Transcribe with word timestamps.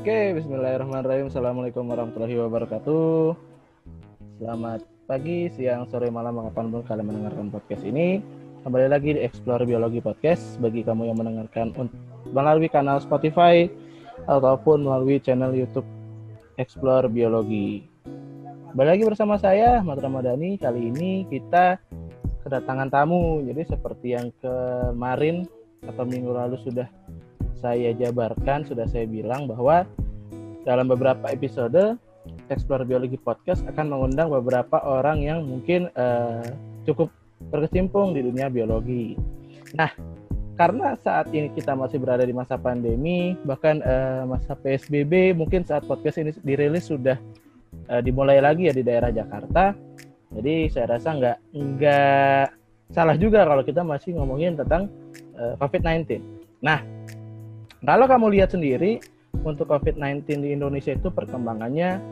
Oke, 0.00 0.32
bismillahirrahmanirrahim. 0.32 1.28
Assalamualaikum 1.28 1.84
warahmatullahi 1.84 2.32
wabarakatuh. 2.40 3.36
Selamat 4.40 4.80
pagi, 5.04 5.52
siang, 5.52 5.84
sore, 5.92 6.08
malam, 6.08 6.40
kapan 6.40 6.72
pun 6.72 6.80
kalian 6.88 7.04
mendengarkan 7.12 7.52
podcast 7.52 7.84
ini. 7.84 8.24
Kembali 8.64 8.88
lagi 8.88 9.12
di 9.12 9.20
Explore 9.20 9.68
Biologi 9.68 10.00
Podcast. 10.00 10.56
Bagi 10.56 10.88
kamu 10.88 11.12
yang 11.12 11.20
mendengarkan 11.20 11.92
melalui 12.32 12.72
kanal 12.72 12.96
Spotify 13.04 13.68
ataupun 14.24 14.88
melalui 14.88 15.20
channel 15.20 15.52
YouTube 15.52 15.84
Explore 16.56 17.12
Biologi. 17.12 17.84
Kembali 18.72 18.96
lagi 18.96 19.04
bersama 19.04 19.36
saya, 19.36 19.84
Ahmad 19.84 20.00
Ramadhani. 20.00 20.56
Kali 20.56 20.80
ini 20.96 21.28
kita 21.28 21.76
kedatangan 22.48 22.88
tamu. 22.88 23.44
Jadi 23.44 23.68
seperti 23.68 24.16
yang 24.16 24.32
kemarin 24.40 25.44
atau 25.84 26.08
minggu 26.08 26.32
lalu 26.32 26.56
sudah 26.64 26.88
saya 27.60 27.92
jabarkan, 27.92 28.64
sudah 28.64 28.88
saya 28.88 29.04
bilang 29.04 29.44
bahwa 29.44 29.84
dalam 30.64 30.88
beberapa 30.88 31.28
episode 31.28 32.00
Explore 32.48 32.84
Biologi 32.84 33.16
Podcast 33.16 33.64
akan 33.68 33.92
mengundang 33.92 34.28
beberapa 34.32 34.82
orang 34.82 35.22
yang 35.24 35.46
mungkin 35.46 35.88
uh, 35.94 36.44
cukup 36.84 37.12
berkecimpung 37.48 38.12
di 38.12 38.20
dunia 38.24 38.52
biologi. 38.52 39.16
Nah, 39.72 39.88
karena 40.60 40.92
saat 41.00 41.32
ini 41.32 41.48
kita 41.56 41.72
masih 41.72 41.96
berada 41.96 42.26
di 42.26 42.36
masa 42.36 42.60
pandemi, 42.60 43.32
bahkan 43.48 43.80
uh, 43.80 44.28
masa 44.28 44.52
PSBB, 44.52 45.32
mungkin 45.32 45.64
saat 45.64 45.88
podcast 45.88 46.20
ini 46.20 46.36
dirilis 46.44 46.92
sudah 46.92 47.16
uh, 47.88 48.02
dimulai 48.04 48.44
lagi 48.44 48.68
ya 48.68 48.74
di 48.76 48.84
daerah 48.84 49.08
Jakarta. 49.08 49.72
Jadi 50.30 50.68
saya 50.68 51.00
rasa 51.00 51.16
nggak 51.16 51.36
nggak 51.56 52.44
salah 52.92 53.16
juga 53.16 53.46
kalau 53.48 53.62
kita 53.64 53.80
masih 53.80 54.14
ngomongin 54.20 54.58
tentang 54.58 54.92
uh, 55.38 55.56
COVID-19. 55.58 56.20
Nah, 56.60 56.84
kalau 57.80 58.06
kamu 58.06 58.26
lihat 58.36 58.52
sendiri 58.52 59.00
untuk 59.40 59.70
COVID-19 59.72 60.26
di 60.44 60.50
Indonesia 60.52 60.92
itu 60.92 61.08
perkembangannya 61.08 62.02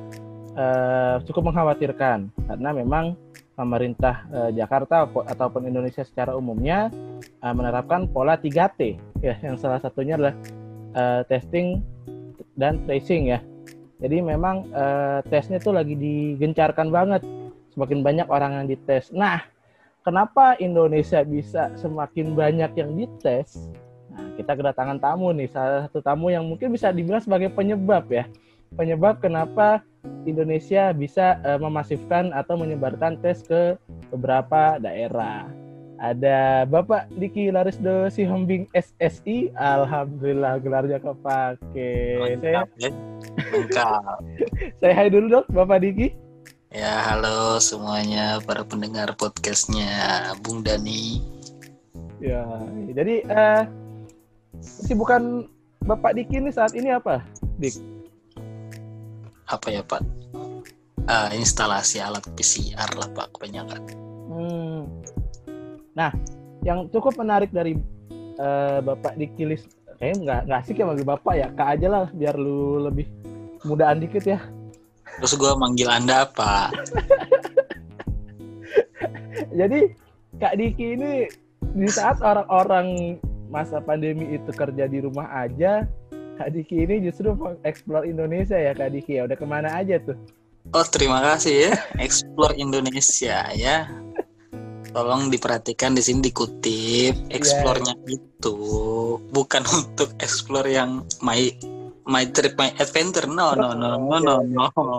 uh, 0.57 1.17
cukup 1.29 1.53
mengkhawatirkan 1.53 2.33
karena 2.49 2.71
memang 2.73 3.19
pemerintah 3.59 4.25
uh, 4.31 4.51
Jakarta 4.55 5.05
ataupun 5.11 5.67
Indonesia 5.67 6.07
secara 6.07 6.39
umumnya 6.39 6.89
uh, 7.43 7.53
menerapkan 7.53 8.07
pola 8.07 8.39
3T 8.39 8.97
ya 9.21 9.35
yang 9.43 9.59
salah 9.59 9.83
satunya 9.83 10.15
adalah 10.15 10.35
uh, 10.95 11.21
testing 11.27 11.83
dan 12.55 12.83
tracing 12.87 13.35
ya. 13.35 13.43
Jadi 13.99 14.23
memang 14.23 14.71
uh, 14.71 15.19
tesnya 15.27 15.59
itu 15.59 15.75
lagi 15.75 15.99
digencarkan 15.99 16.87
banget. 16.95 17.23
Semakin 17.75 18.03
banyak 18.03 18.27
orang 18.31 18.63
yang 18.63 18.67
dites. 18.71 19.11
Nah, 19.11 19.43
kenapa 20.07 20.55
Indonesia 20.63 21.23
bisa 21.27 21.75
semakin 21.75 22.35
banyak 22.39 22.71
yang 22.79 22.95
dites? 22.95 23.59
Kita 24.39 24.55
kedatangan 24.55 25.03
tamu 25.03 25.35
nih, 25.35 25.51
salah 25.51 25.91
satu 25.91 25.99
tamu 25.99 26.31
yang 26.31 26.47
mungkin 26.47 26.71
bisa 26.71 26.95
dibilang 26.95 27.19
sebagai 27.19 27.51
penyebab 27.51 28.07
ya. 28.07 28.31
Penyebab 28.79 29.19
kenapa 29.19 29.83
Indonesia 30.23 30.95
bisa 30.95 31.43
uh, 31.43 31.59
memasifkan 31.59 32.31
atau 32.31 32.55
menyebarkan 32.55 33.19
tes 33.19 33.43
ke 33.43 33.75
beberapa 34.15 34.79
daerah. 34.79 35.51
Ada 35.99 36.63
Bapak 36.71 37.11
Diki 37.19 37.51
Larisdo 37.51 38.07
Sihombing 38.07 38.71
SSI, 38.71 39.51
alhamdulillah 39.59 40.63
gelarnya 40.63 41.03
kepake. 41.03 41.91
Saya 42.39 42.63
ya. 42.79 42.91
Saya 44.79 44.93
hai 44.95 45.11
dulu 45.11 45.27
dong 45.43 45.47
Bapak 45.51 45.83
Diki. 45.83 46.15
Ya, 46.71 47.03
halo 47.11 47.59
semuanya 47.59 48.39
para 48.47 48.63
pendengar 48.63 49.11
podcastnya 49.19 50.31
Bung 50.45 50.63
Dani. 50.63 51.19
Ya, 52.23 52.47
jadi 52.95 53.27
uh, 53.27 53.63
Kesibukan 54.63 55.47
Bapak 55.85 56.19
Diki 56.19 56.43
ini 56.43 56.51
saat 56.53 56.75
ini 56.75 56.93
apa, 56.93 57.23
Dik? 57.57 57.81
Apa 59.49 59.73
ya, 59.73 59.81
Pak? 59.81 60.05
Uh, 61.09 61.33
instalasi 61.33 62.05
alat 62.05 62.21
PCR 62.37 62.91
lah, 62.93 63.09
Pak, 63.17 63.33
kebanyakan. 63.33 63.81
Hmm. 64.29 64.85
Nah, 65.97 66.13
yang 66.61 66.85
cukup 66.93 67.17
menarik 67.17 67.49
dari 67.49 67.81
uh, 68.37 68.85
Bapak 68.85 69.17
Diki 69.17 69.49
list, 69.49 69.73
kayaknya 69.97 70.17
nggak 70.21 70.41
nggak 70.51 70.59
asik 70.61 70.77
ya 70.77 70.85
manggil 70.85 71.09
Bapak 71.09 71.35
ya, 71.39 71.49
Kak 71.57 71.81
aja 71.81 71.89
lah, 71.89 72.05
biar 72.13 72.37
lu 72.37 72.85
lebih 72.85 73.09
mudaan 73.65 74.05
dikit 74.05 74.29
ya. 74.29 74.39
Terus 75.19 75.35
gue 75.35 75.53
manggil 75.57 75.89
Anda 75.89 76.29
apa? 76.29 76.69
Jadi 79.59 79.91
Kak 80.39 80.55
Diki 80.61 80.95
ini 80.95 81.27
di 81.75 81.89
saat 81.91 82.23
orang-orang 82.23 83.19
masa 83.49 83.81
pandemi 83.81 84.37
itu 84.37 84.53
kerja 84.53 84.85
di 84.85 84.99
rumah 85.03 85.29
aja, 85.33 85.89
Kak 86.39 86.55
Diki 86.55 86.87
ini 86.87 87.03
justru 87.03 87.35
explore 87.67 88.07
Indonesia 88.07 88.55
ya 88.55 88.73
Kak 88.77 88.95
Diki 88.95 89.19
ya. 89.19 89.27
Udah 89.27 89.37
ke 89.37 89.47
mana 89.49 89.75
aja 89.75 89.99
tuh? 89.99 90.17
Oh 90.71 90.85
terima 90.85 91.25
kasih 91.25 91.55
ya, 91.69 91.73
explore 91.99 92.55
Indonesia 92.61 93.49
ya. 93.57 93.89
Tolong 94.93 95.29
diperhatikan 95.29 95.93
di 95.97 96.01
sini 96.01 96.33
dikutip 96.33 97.29
explore-nya 97.29 97.93
yeah. 98.05 98.17
itu 98.17 98.57
bukan 99.33 99.65
untuk 99.85 100.17
explore 100.21 100.69
yang 100.69 101.05
my 101.21 101.53
my 102.09 102.25
trip 102.33 102.57
my 102.57 102.73
adventure 102.81 103.29
no 103.29 103.53
no 103.53 103.77
no 103.77 104.01
no 104.01 104.17
no 104.25 104.41
no 104.49 104.97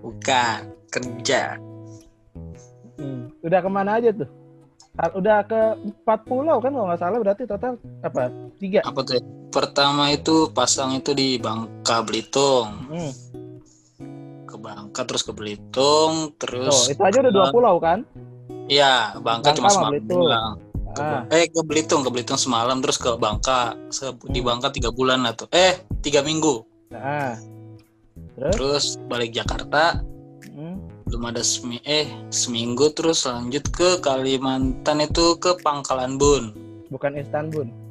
bukan 0.00 0.72
kerja. 0.88 1.60
Hmm. 2.96 3.30
Udah 3.44 3.60
ke 3.60 3.70
mana 3.70 4.00
aja 4.00 4.12
tuh? 4.12 4.28
Udah 4.98 5.38
ke 5.46 5.60
empat 5.78 6.26
pulau 6.26 6.58
kan 6.58 6.74
kalau 6.74 6.86
nggak 6.90 7.00
salah 7.00 7.18
berarti 7.22 7.42
total 7.46 7.78
apa? 8.02 8.34
Tiga? 8.58 8.82
Apa 8.82 9.00
tuh? 9.06 9.22
Pertama 9.48 10.10
itu 10.10 10.50
pasang 10.50 10.98
itu 10.98 11.14
di 11.14 11.38
Bangka 11.38 12.02
Belitung. 12.02 12.68
Hmm. 12.90 13.12
ke 14.48 14.56
Bangka 14.56 15.04
terus 15.04 15.20
ke 15.28 15.32
Belitung 15.36 16.32
terus 16.40 16.72
oh, 16.72 16.84
itu 16.88 17.02
aja 17.04 17.20
udah 17.20 17.32
dua 17.32 17.46
pulau 17.52 17.76
kan? 17.76 18.02
Iya 18.66 19.14
Bangka, 19.20 19.52
Bangka 19.52 19.58
cuma 19.60 19.68
semalam 19.68 20.56
ke, 20.96 21.04
ah. 21.04 21.22
eh 21.30 21.46
ke 21.46 21.60
Belitung 21.62 22.00
ke 22.00 22.10
Belitung 22.10 22.40
semalam 22.40 22.80
terus 22.80 22.98
ke 22.98 23.12
Bangka. 23.20 23.76
Se 23.92 24.10
hmm. 24.10 24.32
di 24.32 24.40
Bangka 24.40 24.72
tiga 24.72 24.90
bulan 24.90 25.22
atau 25.28 25.46
eh 25.54 25.84
tiga 26.02 26.24
minggu. 26.24 26.64
Ah. 26.90 27.36
terus? 28.34 28.52
terus 28.56 28.84
balik 29.06 29.36
Jakarta 29.36 30.00
belum 31.08 31.24
ada 31.32 31.40
semi 31.40 31.80
eh 31.88 32.04
seminggu 32.28 32.92
terus 32.92 33.24
lanjut 33.24 33.64
ke 33.72 33.98
Kalimantan 34.04 35.00
itu 35.00 35.40
ke 35.40 35.56
Pangkalan 35.64 36.20
Bun. 36.20 36.52
Bukan 36.92 37.16
Istanbul 37.16 37.88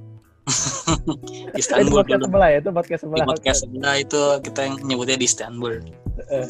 Istanbul 1.59 2.01
itu 2.07 2.15
sebelah 2.23 2.49
ya 2.55 2.59
itu 2.63 2.71
podcast 2.71 3.01
sebelah. 3.03 3.25
Di 3.25 3.29
podcast 3.29 3.59
sebelah 3.65 3.95
itu 3.99 4.21
kita 4.45 4.59
yang 4.63 4.75
nyebutnya 4.85 5.17
di 5.19 5.27
Istanbul. 5.27 5.73
Uh. 6.17 6.49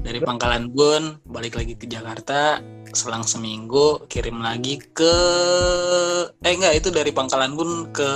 dari 0.00 0.22
Pangkalan 0.22 0.70
Bun 0.72 1.18
balik 1.28 1.60
lagi 1.60 1.76
ke 1.76 1.84
Jakarta 1.84 2.62
selang 2.94 3.26
seminggu 3.26 4.06
kirim 4.08 4.40
lagi 4.40 4.80
ke 4.96 5.14
eh 6.40 6.52
enggak 6.56 6.78
itu 6.80 6.88
dari 6.88 7.12
Pangkalan 7.12 7.52
Bun 7.52 7.90
ke 7.92 8.08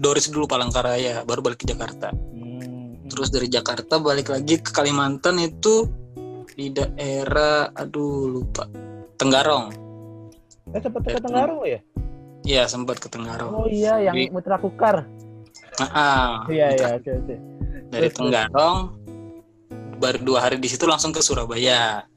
Doris 0.00 0.32
dulu 0.32 0.48
Palangkaraya 0.48 1.26
baru 1.28 1.44
balik 1.44 1.66
ke 1.66 1.66
Jakarta. 1.68 2.14
Hmm. 2.14 3.04
terus 3.10 3.28
dari 3.28 3.52
Jakarta 3.52 4.00
balik 4.00 4.32
lagi 4.32 4.58
ke 4.62 4.70
Kalimantan 4.72 5.36
itu 5.42 5.86
di 6.56 6.72
daerah 6.72 7.68
aduh 7.76 8.32
lupa 8.32 8.64
Tenggarong. 9.20 9.72
Eh 10.72 10.80
sempat 10.80 11.04
ke 11.04 11.20
Tenggarong 11.20 11.60
ya? 11.68 11.80
Iya 12.48 12.62
sempat 12.64 12.96
ke 12.96 13.08
Tenggarong. 13.12 13.52
Oh 13.52 13.68
iya 13.68 14.00
yang 14.00 14.16
Jadi, 14.16 14.32
Mutra 14.32 14.56
Kukar. 14.56 15.04
Ah, 15.76 15.84
ah 15.92 16.32
iya 16.48 16.72
iya 16.72 16.96
oke 16.96 17.10
oke. 17.12 17.34
Dari 17.92 18.08
Tenggarong 18.08 18.96
baru 20.00 20.18
dua 20.24 20.48
hari 20.48 20.56
di 20.56 20.68
situ 20.68 20.88
langsung 20.88 21.12
ke 21.12 21.20
Surabaya. 21.20 22.08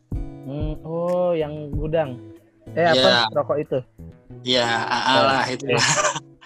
Hmm, 0.48 0.80
oh 0.88 1.36
yang 1.36 1.76
gudang. 1.76 2.20
Eh 2.80 2.88
apa 2.88 2.96
ya. 2.96 3.20
rokok 3.36 3.58
itu? 3.60 3.80
Iya, 4.48 4.68
alah 4.88 5.44
itu. 5.52 5.68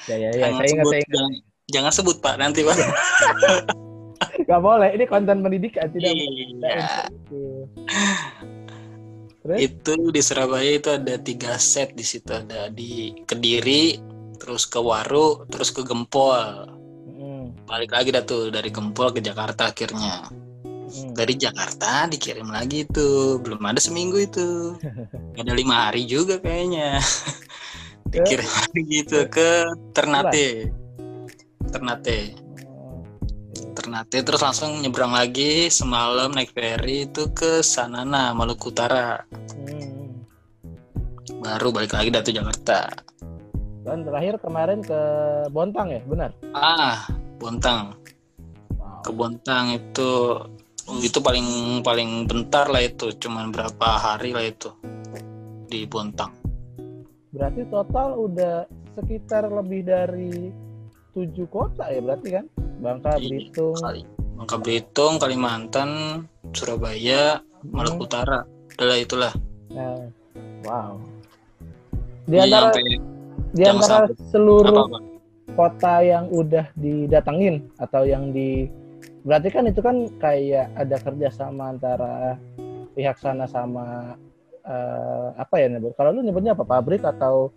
Ya 0.10 0.16
ya 0.18 0.30
ya, 0.34 0.46
saya 0.50 0.68
ingat 0.68 0.86
saya 0.89 1.01
ingat. 1.06 1.31
Jangan 1.69 1.92
sebut 1.94 2.18
Pak 2.19 2.36
nanti 2.42 2.66
Pak. 2.66 2.75
Gak 4.44 4.62
boleh, 4.62 4.90
ini 4.94 5.06
konten 5.07 5.40
pendidikan 5.40 5.88
tidak. 5.92 6.13
Iya. 6.13 7.07
Terus? 9.44 9.60
Itu 9.60 9.94
di 10.16 10.22
Surabaya 10.24 10.72
itu 10.80 10.88
ada 10.88 11.19
tiga 11.19 11.60
set 11.60 11.92
di 12.00 12.06
situ 12.07 12.31
ada 12.31 12.72
di 12.72 13.12
Kediri, 13.28 14.00
terus 14.40 14.63
ke 14.63 14.80
Waru, 14.80 15.44
terus 15.51 15.68
ke 15.75 15.84
Gempol. 15.84 16.72
Hmm. 17.19 17.51
Balik 17.68 17.92
lagi 17.92 18.16
dah 18.16 18.24
tuh 18.24 18.48
dari 18.56 18.72
Gempol 18.72 19.12
ke 19.12 19.19
Jakarta 19.19 19.75
akhirnya. 19.75 20.31
Hmm. 20.31 21.12
Dari 21.12 21.36
Jakarta 21.36 22.07
dikirim 22.07 22.48
lagi 22.48 22.88
tuh, 22.88 23.44
belum 23.44 23.60
ada 23.68 23.84
seminggu 23.84 24.24
itu. 24.24 24.80
ada 25.44 25.51
lima 25.51 25.92
hari 25.92 26.07
juga 26.07 26.39
kayaknya. 26.39 27.04
dikirim 28.16 28.48
lagi 28.48 28.81
gitu 28.88 29.28
ke 29.28 29.68
Ternate. 29.92 30.72
Ternate. 31.68 32.43
Ternate 33.71 34.19
terus 34.19 34.44
langsung 34.44 34.83
nyebrang 34.83 35.15
lagi 35.15 35.71
semalam 35.71 36.36
naik 36.36 36.51
ferry 36.51 37.07
itu 37.07 37.31
ke 37.31 37.63
Sanana 37.63 38.36
Maluku 38.36 38.75
Utara. 38.75 39.24
Hmm. 39.31 40.27
baru 41.39 41.71
balik 41.71 41.95
lagi 41.95 42.12
dari 42.12 42.31
Jakarta. 42.36 42.88
Dan 43.83 44.04
terakhir 44.07 44.39
kemarin 44.39 44.80
ke 44.80 45.01
Bontang 45.51 45.92
ya 45.92 46.04
benar? 46.04 46.31
Ah 46.56 47.07
Bontang. 47.39 47.95
Wow. 48.80 49.04
Ke 49.04 49.12
Bontang 49.12 49.75
itu 49.75 50.12
itu 51.00 51.19
paling 51.24 51.80
paling 51.83 52.27
bentar 52.27 52.68
lah 52.68 52.83
itu 52.83 53.15
cuman 53.15 53.51
berapa 53.51 53.88
hari 54.00 54.36
lah 54.36 54.48
itu 54.48 54.71
di 55.68 55.88
Bontang. 55.88 56.31
Berarti 57.31 57.63
total 57.71 58.19
udah 58.19 58.56
sekitar 58.94 59.50
lebih 59.50 59.88
dari 59.88 60.54
tujuh 61.13 61.48
kota 61.48 61.88
ya 61.94 62.01
berarti 62.01 62.30
kan? 62.42 62.45
Bangka 62.81 63.21
iya, 63.21 63.30
Belitung. 63.30 63.77
Kali. 63.77 64.01
Bangka 64.33 64.57
Belitung 64.60 65.13
Kalimantan 65.21 65.89
Surabaya 66.51 67.39
Maluku 67.63 68.04
hmm. 68.04 68.07
Utara 68.10 68.39
adalah 68.75 68.98
itulah. 69.00 69.33
Nah, 69.71 70.10
wow. 70.65 71.00
Di 72.27 72.38
antara 72.42 72.74
di 73.54 73.63
antara 73.63 74.10
seluruh 74.33 74.89
apa 74.89 74.98
-apa. 74.98 75.00
kota 75.54 75.95
yang 76.01 76.25
udah 76.33 76.65
didatengin 76.74 77.69
atau 77.77 78.04
yang 78.04 78.33
di 78.33 78.65
berarti 79.24 79.50
kan 79.54 79.63
itu 79.69 79.80
kan 79.80 80.10
kayak 80.19 80.74
ada 80.75 80.98
kerjasama 81.00 81.77
antara 81.77 82.36
pihak 82.98 83.15
sana 83.21 83.45
sama 83.45 84.18
uh, 84.65 85.30
apa 85.38 85.56
ya 85.62 85.69
nyebut? 85.69 85.94
Kalau 85.95 86.12
lu 86.12 86.25
nyebutnya 86.25 86.57
apa? 86.57 86.65
Pabrik 86.65 87.06
atau 87.06 87.54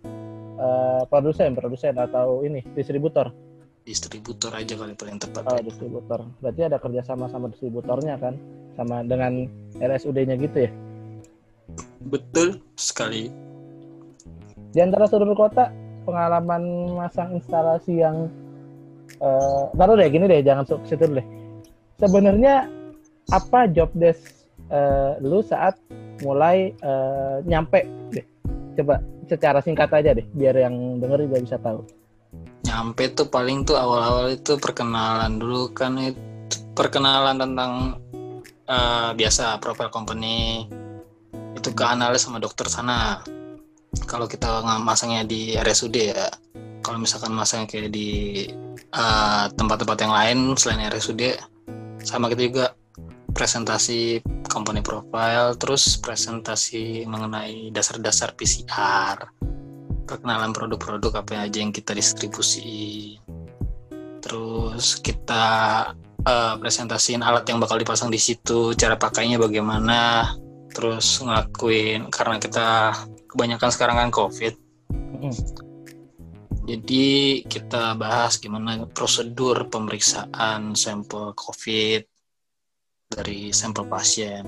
uh, 0.61 1.03
produsen 1.09 1.57
produsen 1.57 1.97
atau 1.97 2.45
ini 2.45 2.61
distributor 2.77 3.33
distributor 3.87 4.51
aja 4.51 4.75
kali 4.75 4.93
paling 4.99 5.17
tepat 5.17 5.47
oh, 5.47 5.55
ya. 5.55 5.63
distributor 5.63 6.19
berarti 6.43 6.61
ada 6.67 6.77
kerjasama 6.77 7.31
sama 7.31 7.47
distributornya 7.47 8.19
kan 8.19 8.35
sama 8.75 9.01
dengan 9.07 9.47
RSUD-nya 9.79 10.35
gitu 10.35 10.67
ya 10.67 10.71
betul 12.11 12.59
sekali 12.75 13.31
di 14.75 14.79
antara 14.83 15.07
seluruh 15.07 15.33
kota 15.33 15.71
pengalaman 16.03 16.91
masang 16.99 17.39
instalasi 17.39 18.03
yang 18.03 18.27
uh, 19.23 19.71
taruh 19.71 19.95
deh 19.95 20.11
gini 20.11 20.27
deh 20.27 20.43
jangan 20.43 20.67
situ 20.83 21.07
deh 21.07 21.27
sebenarnya 21.95 22.67
apa 23.31 23.71
job 23.71 23.91
desk 23.95 24.37
uh, 24.71 25.19
lu 25.19 25.43
saat 25.43 25.75
mulai 26.23 26.73
uh, 26.81 27.43
nyampe 27.45 27.85
deh. 28.13 28.25
Coba 28.77 29.01
secara 29.27 29.59
singkat 29.59 29.89
aja 29.91 30.15
deh, 30.15 30.25
biar 30.37 30.55
yang 30.55 31.01
denger 31.01 31.27
juga 31.27 31.37
bisa 31.43 31.57
tahu. 31.59 31.83
Nyampe 32.77 33.09
tuh 33.17 33.25
paling 33.33 33.65
tuh 33.65 33.73
awal-awal 33.73 34.37
itu 34.37 34.53
perkenalan 34.61 35.41
dulu 35.41 35.73
kan 35.73 35.97
itu 35.97 36.61
perkenalan 36.77 37.41
tentang 37.41 37.97
uh, 38.69 39.17
biasa 39.17 39.57
profil 39.57 39.89
company 39.89 40.69
itu 41.57 41.73
ke 41.73 41.81
analis 41.81 42.21
sama 42.21 42.37
dokter 42.37 42.69
sana. 42.69 43.25
Kalau 44.05 44.29
kita 44.29 44.61
masangnya 44.77 45.25
di 45.25 45.57
RSUD 45.57 45.95
ya, 45.97 46.29
kalau 46.85 47.01
misalkan 47.01 47.33
masangnya 47.33 47.65
kayak 47.65 47.89
di 47.89 48.45
tempat-tempat 49.57 49.97
uh, 49.97 50.03
yang 50.05 50.13
lain 50.13 50.37
selain 50.53 50.85
RSUD, 50.93 51.33
sama 52.05 52.29
kita 52.29 52.45
juga 52.45 52.65
presentasi 53.33 54.21
company 54.45 54.85
profile, 54.85 55.57
terus 55.57 55.97
presentasi 55.97 57.09
mengenai 57.09 57.73
dasar-dasar 57.73 58.37
PCR, 58.37 59.33
perkenalan 60.07 60.55
produk-produk 60.55 61.21
apa 61.21 61.45
aja 61.45 61.59
yang 61.59 61.75
kita 61.75 61.91
distribusi, 61.91 63.19
terus 64.23 64.97
kita 65.03 65.45
uh, 66.23 66.55
presentasiin 66.57 67.19
alat 67.21 67.43
yang 67.51 67.59
bakal 67.59 67.75
dipasang 67.75 68.07
di 68.07 68.17
situ, 68.17 68.71
cara 68.73 68.95
pakainya 68.95 69.35
bagaimana, 69.35 70.31
terus 70.71 71.19
ngelakuin 71.19 72.07
karena 72.07 72.39
kita 72.39 72.95
kebanyakan 73.27 73.69
sekarang 73.69 73.97
kan 73.99 74.09
COVID. 74.15 74.53
Jadi 76.67 77.07
kita 77.47 77.95
bahas 77.95 78.39
gimana 78.39 78.87
prosedur 78.91 79.67
pemeriksaan 79.71 80.75
sampel 80.75 81.31
COVID, 81.35 82.03
dari 83.11 83.55
sampel 83.55 83.87
pasien. 83.87 84.43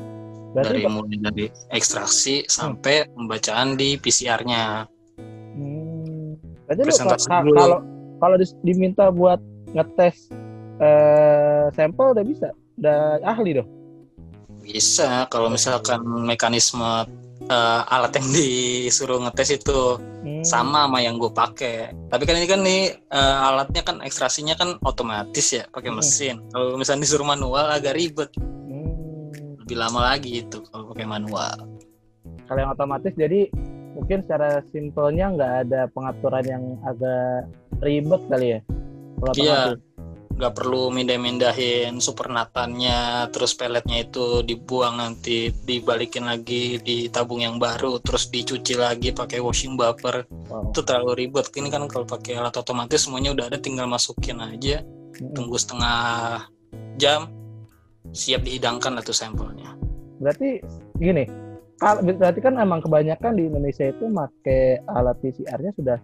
Berarti 0.51 0.83
dari 0.83 0.89
mulai 0.89 1.17
dari 1.21 1.45
ekstraksi 1.71 2.44
hmm. 2.44 2.50
sampai 2.50 2.95
pembacaan 3.07 3.79
di 3.79 3.95
PCR-nya. 3.95 4.85
Berarti 6.69 6.81
lu 6.86 6.94
kalau 7.57 7.81
kalau 8.21 8.36
diminta 8.62 9.10
buat 9.10 9.42
ngetes 9.74 10.30
eh, 10.77 11.66
sampel 11.74 12.13
udah 12.13 12.25
bisa, 12.25 12.54
udah 12.77 13.25
ahli 13.25 13.57
dong. 13.57 13.69
Bisa 14.62 15.25
kalau 15.33 15.50
misalkan 15.50 16.06
mekanisme 16.06 17.10
uh, 17.50 17.81
alat 17.89 18.13
yang 18.19 18.27
disuruh 18.30 19.19
ngetes 19.24 19.50
itu 19.57 19.98
hmm. 19.98 20.45
sama 20.45 20.86
sama 20.86 21.00
yang 21.01 21.18
gue 21.18 21.31
pakai. 21.31 21.95
Tapi 22.12 22.24
kan 22.27 22.36
ini 22.38 22.48
kan 22.48 22.60
nih 22.62 22.81
uh, 23.10 23.48
alatnya 23.50 23.81
kan 23.81 23.98
ekstrasinya 24.06 24.54
kan 24.60 24.77
otomatis 24.86 25.56
ya 25.56 25.63
pakai 25.71 25.89
hmm. 25.89 25.98
mesin. 25.98 26.36
Hmm. 26.38 26.50
Kalau 26.54 26.77
misalnya 26.77 27.01
disuruh 27.07 27.27
manual 27.27 27.66
agak 27.71 27.98
ribet. 27.98 28.30
Hmm. 28.38 29.31
Lebih 29.66 29.77
lama 29.77 30.00
lagi 30.13 30.45
itu 30.45 30.62
kalau 30.69 30.92
pakai 30.94 31.07
manual. 31.07 31.57
Kalau 32.45 32.60
yang 32.60 32.71
otomatis 32.74 33.13
jadi 33.13 33.50
mungkin 33.99 34.23
secara 34.23 34.63
simpelnya 34.71 35.35
nggak 35.35 35.53
ada 35.67 35.81
pengaturan 35.91 36.45
yang 36.47 36.63
agak 36.87 37.51
ribet 37.83 38.21
kali 38.31 38.47
ya. 38.55 38.59
Iya 39.35 39.75
nggak 40.39 40.55
perlu 40.55 40.87
mindah-mindahin 40.87 41.99
supernatannya 41.99 43.27
terus 43.35 43.59
peletnya 43.59 44.07
itu 44.07 44.39
dibuang 44.39 44.95
nanti 44.95 45.51
dibalikin 45.51 46.31
lagi 46.31 46.79
di 46.79 47.11
tabung 47.11 47.43
yang 47.43 47.59
baru 47.59 47.99
terus 47.99 48.31
dicuci 48.31 48.79
lagi 48.79 49.11
pakai 49.11 49.43
washing 49.43 49.75
buffer 49.75 50.23
wow. 50.47 50.71
itu 50.71 50.79
terlalu 50.87 51.27
ribet 51.27 51.51
ini 51.59 51.67
kan 51.67 51.83
kalau 51.91 52.07
pakai 52.07 52.39
alat 52.39 52.55
otomatis 52.55 53.03
semuanya 53.03 53.35
udah 53.35 53.51
ada 53.51 53.59
tinggal 53.59 53.83
masukin 53.91 54.39
aja 54.39 54.79
hmm. 54.79 55.35
tunggu 55.35 55.59
setengah 55.59 56.47
jam 56.95 57.27
siap 58.15 58.39
dihidangkan 58.47 58.95
atau 58.95 59.11
sampelnya 59.11 59.75
berarti 60.23 60.63
gini 61.03 61.48
berarti 61.79 62.39
kan 62.43 62.59
emang 62.59 62.83
kebanyakan 62.83 63.39
di 63.39 63.47
Indonesia 63.47 63.87
itu 63.87 64.11
pakai 64.11 64.83
alat 64.91 65.15
PCR-nya 65.23 65.71
sudah 65.79 65.97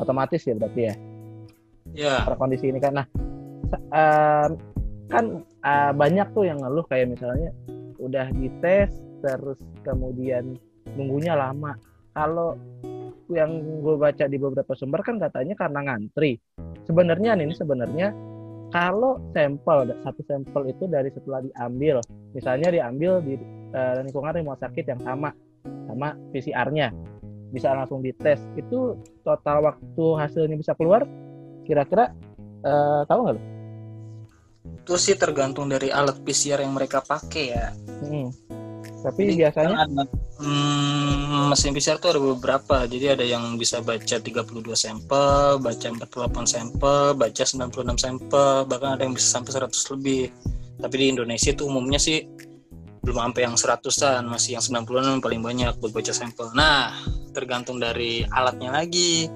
otomatis 0.00 0.40
ya 0.44 0.56
berarti 0.56 0.80
ya 0.88 0.94
ya 1.92 2.14
pada 2.24 2.36
kondisi 2.36 2.72
ini 2.72 2.80
kan 2.80 2.96
nah 2.96 3.06
uh, 3.92 4.48
kan 5.08 5.24
uh, 5.64 5.92
banyak 5.92 6.28
tuh 6.32 6.44
yang 6.48 6.60
ngeluh 6.60 6.84
kayak 6.88 7.12
misalnya 7.12 7.52
udah 7.98 8.30
dites 8.32 8.92
terus 9.24 9.58
kemudian 9.82 10.54
nunggunya 10.94 11.34
lama. 11.34 11.74
Kalau 12.14 12.56
yang 13.28 13.60
gue 13.84 13.96
baca 14.00 14.24
di 14.24 14.40
beberapa 14.40 14.72
sumber 14.72 15.04
kan 15.04 15.20
katanya 15.20 15.54
karena 15.58 15.80
ngantri. 15.84 16.40
Sebenarnya 16.88 17.36
ini 17.36 17.52
sebenarnya 17.52 18.16
kalau 18.72 19.20
sampel 19.36 19.92
satu 20.04 20.22
sampel 20.24 20.72
itu 20.72 20.84
dari 20.88 21.12
setelah 21.12 21.44
diambil, 21.44 22.00
misalnya 22.32 22.68
diambil 22.72 23.20
di 23.20 23.36
uh, 23.72 24.02
lingkungan 24.04 24.36
rumah 24.42 24.58
sakit 24.60 24.84
yang 24.84 25.00
sama 25.02 25.32
sama 25.88 26.14
PCR-nya, 26.32 26.92
bisa 27.52 27.72
langsung 27.72 28.04
dites. 28.04 28.40
Itu 28.56 29.00
total 29.24 29.64
waktu 29.64 30.04
hasilnya 30.16 30.56
bisa 30.56 30.72
keluar 30.76 31.04
kira-kira 31.68 32.16
uh, 32.64 33.04
tahu 33.04 33.20
nggak 33.28 33.36
lo? 33.36 33.42
itu 34.88 34.96
sih 34.96 35.16
tergantung 35.20 35.68
dari 35.68 35.92
alat 35.92 36.16
PCR 36.24 36.64
yang 36.64 36.72
mereka 36.72 37.04
pakai 37.04 37.44
ya. 37.52 37.76
Hmm. 38.08 38.32
Tapi 39.04 39.30
jadi 39.30 39.46
biasanya 39.46 39.84
ada, 39.84 40.02
hmm, 40.40 41.52
mesin 41.52 41.76
PCR 41.76 42.00
tuh 42.00 42.16
ada 42.16 42.20
beberapa. 42.24 42.88
Jadi 42.88 43.06
ada 43.12 43.20
yang 43.20 43.60
bisa 43.60 43.84
baca 43.84 44.16
32 44.16 44.48
sampel, 44.72 45.60
baca 45.60 45.86
48 45.92 46.48
sampel, 46.48 47.04
baca 47.14 47.42
96 47.44 48.00
sampel, 48.00 48.54
bahkan 48.64 48.96
ada 48.96 49.04
yang 49.04 49.12
bisa 49.12 49.38
sampai 49.38 49.52
100 49.60 49.92
lebih. 49.92 50.32
Tapi 50.80 50.94
di 50.96 51.06
Indonesia 51.12 51.50
itu 51.52 51.62
umumnya 51.68 52.00
sih 52.00 52.24
belum 53.08 53.24
sampai 53.24 53.48
yang 53.48 53.56
seratusan, 53.56 54.20
masih 54.28 54.60
yang 54.60 54.84
90-an 54.84 55.24
paling 55.24 55.40
banyak 55.40 55.72
buat 55.80 55.96
baca 55.96 56.12
sampel. 56.12 56.52
Nah, 56.52 56.92
tergantung 57.32 57.80
dari 57.80 58.20
alatnya 58.28 58.68
lagi. 58.68 59.32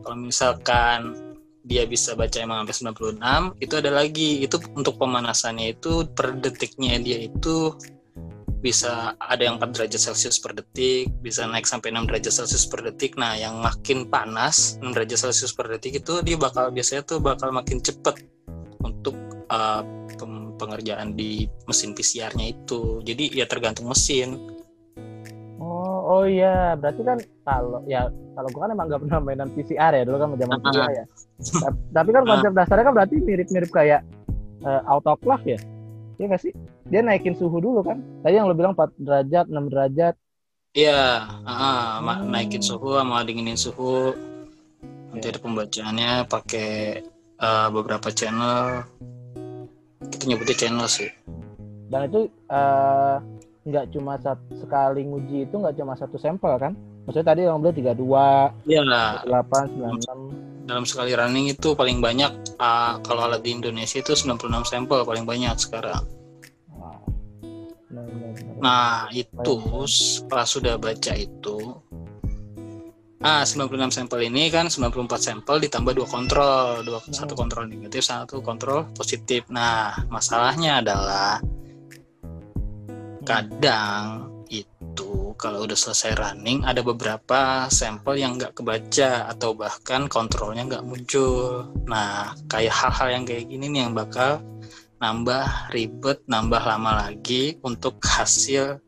Kalau 0.00 0.16
misalkan 0.16 1.12
dia 1.64 1.84
bisa 1.84 2.16
baca 2.16 2.36
emang 2.40 2.64
sampai 2.68 3.16
96 3.16 3.56
itu 3.64 3.74
ada 3.80 3.88
lagi 3.88 4.44
itu 4.44 4.56
untuk 4.76 5.00
pemanasannya 5.00 5.72
itu 5.72 6.04
per 6.12 6.36
detiknya 6.36 7.00
dia 7.00 7.24
itu 7.24 7.72
bisa 8.60 9.16
ada 9.16 9.48
yang 9.48 9.56
4 9.56 9.72
derajat 9.72 10.00
celcius 10.00 10.36
per 10.40 10.52
detik 10.52 11.08
bisa 11.24 11.48
naik 11.48 11.64
sampai 11.64 11.88
6 11.88 12.04
derajat 12.04 12.32
celcius 12.36 12.68
per 12.68 12.84
detik 12.84 13.16
nah 13.16 13.32
yang 13.32 13.64
makin 13.64 14.04
panas 14.12 14.76
6 14.84 14.92
derajat 14.92 15.24
celcius 15.24 15.56
per 15.56 15.72
detik 15.72 16.04
itu 16.04 16.20
dia 16.20 16.36
bakal 16.36 16.68
biasanya 16.68 17.00
tuh 17.08 17.16
bakal 17.24 17.48
makin 17.48 17.80
cepet 17.80 18.28
untuk 18.84 19.16
uh, 19.48 19.80
pengerjaan 20.56 21.16
di 21.16 21.46
mesin 21.66 21.92
PCR-nya 21.92 22.54
itu 22.54 23.02
jadi 23.02 23.44
ya 23.44 23.46
tergantung 23.48 23.90
mesin 23.90 24.38
oh 25.58 25.98
oh 26.04 26.24
iya 26.24 26.78
berarti 26.78 27.02
kan 27.02 27.18
kalau 27.46 27.80
ya 27.88 28.08
kalau 28.34 28.48
gua 28.50 28.66
kan 28.66 28.70
emang 28.74 28.86
gak 28.90 29.02
pernah 29.06 29.18
mainan 29.22 29.50
PCR 29.52 29.92
ya 29.94 30.02
dulu 30.06 30.16
kan 30.20 30.28
zaman 30.38 30.58
kuliah 30.62 30.90
ya 30.92 31.04
tapi 31.96 32.10
kan 32.14 32.22
konsep 32.26 32.52
dasarnya 32.54 32.84
kan 32.86 32.94
berarti 32.94 33.16
mirip-mirip 33.22 33.70
kayak 33.70 34.00
uh, 34.62 34.82
autoclave 34.90 35.56
ya 35.56 35.60
Iya 36.18 36.24
nggak 36.30 36.42
sih? 36.42 36.52
Dia 36.86 37.00
naikin 37.02 37.34
suhu 37.34 37.58
dulu 37.58 37.82
kan? 37.82 37.98
Tadi 38.22 38.38
yang 38.38 38.46
lo 38.46 38.54
bilang 38.54 38.78
4 38.78 39.02
derajat, 39.02 39.46
6 39.50 39.72
derajat. 39.72 40.14
Iya, 40.74 41.26
uh, 41.46 42.02
hmm. 42.02 42.30
naikin 42.30 42.62
suhu 42.62 42.98
sama 42.98 43.22
dinginin 43.26 43.58
suhu. 43.58 44.14
Nanti 45.10 45.26
ada 45.30 45.38
pembacaannya 45.38 46.26
pakai 46.26 47.02
uh, 47.38 47.68
beberapa 47.70 48.10
channel. 48.10 48.82
Kita 50.10 50.24
nyebutnya 50.28 50.56
channel 50.56 50.88
sih. 50.88 51.10
Dan 51.88 52.10
itu 52.10 52.26
uh, 52.50 53.16
nggak 53.64 53.94
cuma 53.96 54.20
satu, 54.20 54.50
sekali 54.60 55.06
nguji 55.08 55.48
itu 55.48 55.54
nggak 55.56 55.76
cuma 55.78 55.94
satu 55.96 56.16
sampel 56.20 56.56
kan? 56.60 56.72
Maksudnya 57.04 57.36
tadi 57.36 57.40
yang 57.44 57.60
beli 57.60 57.84
tiga 57.84 57.92
dua 57.92 58.48
iya. 58.64 58.80
delapan 59.24 59.68
sembilan 59.68 59.92
enam. 60.00 60.18
Dalam 60.64 60.84
sekali 60.88 61.12
running 61.12 61.52
itu 61.52 61.76
paling 61.76 62.00
banyak 62.00 62.56
uh, 62.56 62.96
kalau 63.04 63.28
alat 63.28 63.44
di 63.44 63.52
Indonesia 63.52 64.00
itu 64.00 64.16
96 64.16 64.48
sampel 64.64 65.04
paling 65.04 65.28
banyak 65.28 65.52
sekarang. 65.60 66.08
Nah 68.64 69.12
itu 69.12 69.60
pas 70.24 70.48
sudah 70.48 70.80
baca 70.80 71.12
itu 71.12 71.83
Ah, 73.24 73.40
96 73.40 73.88
sampel 73.88 74.28
ini 74.28 74.52
kan 74.52 74.68
94 74.68 75.08
sampel 75.16 75.56
ditambah 75.64 75.96
dua 75.96 76.04
kontrol, 76.04 76.84
dua 76.84 77.00
satu 77.08 77.32
kontrol 77.32 77.64
negatif, 77.64 78.04
satu 78.04 78.44
kontrol 78.44 78.84
positif. 78.92 79.48
Nah, 79.48 79.96
masalahnya 80.12 80.84
adalah 80.84 81.40
kadang 83.24 84.28
itu 84.52 85.32
kalau 85.40 85.64
udah 85.64 85.72
selesai 85.72 86.20
running 86.20 86.68
ada 86.68 86.84
beberapa 86.84 87.64
sampel 87.72 88.20
yang 88.20 88.36
nggak 88.36 88.60
kebaca 88.60 89.32
atau 89.32 89.56
bahkan 89.56 90.04
kontrolnya 90.04 90.68
nggak 90.68 90.84
muncul. 90.84 91.64
Nah, 91.88 92.36
kayak 92.52 92.76
hal-hal 92.76 93.08
yang 93.08 93.24
kayak 93.24 93.48
gini 93.48 93.72
nih 93.72 93.88
yang 93.88 93.96
bakal 93.96 94.44
nambah 95.00 95.72
ribet, 95.72 96.20
nambah 96.28 96.60
lama 96.60 97.08
lagi 97.08 97.56
untuk 97.64 97.96
hasil 98.04 98.83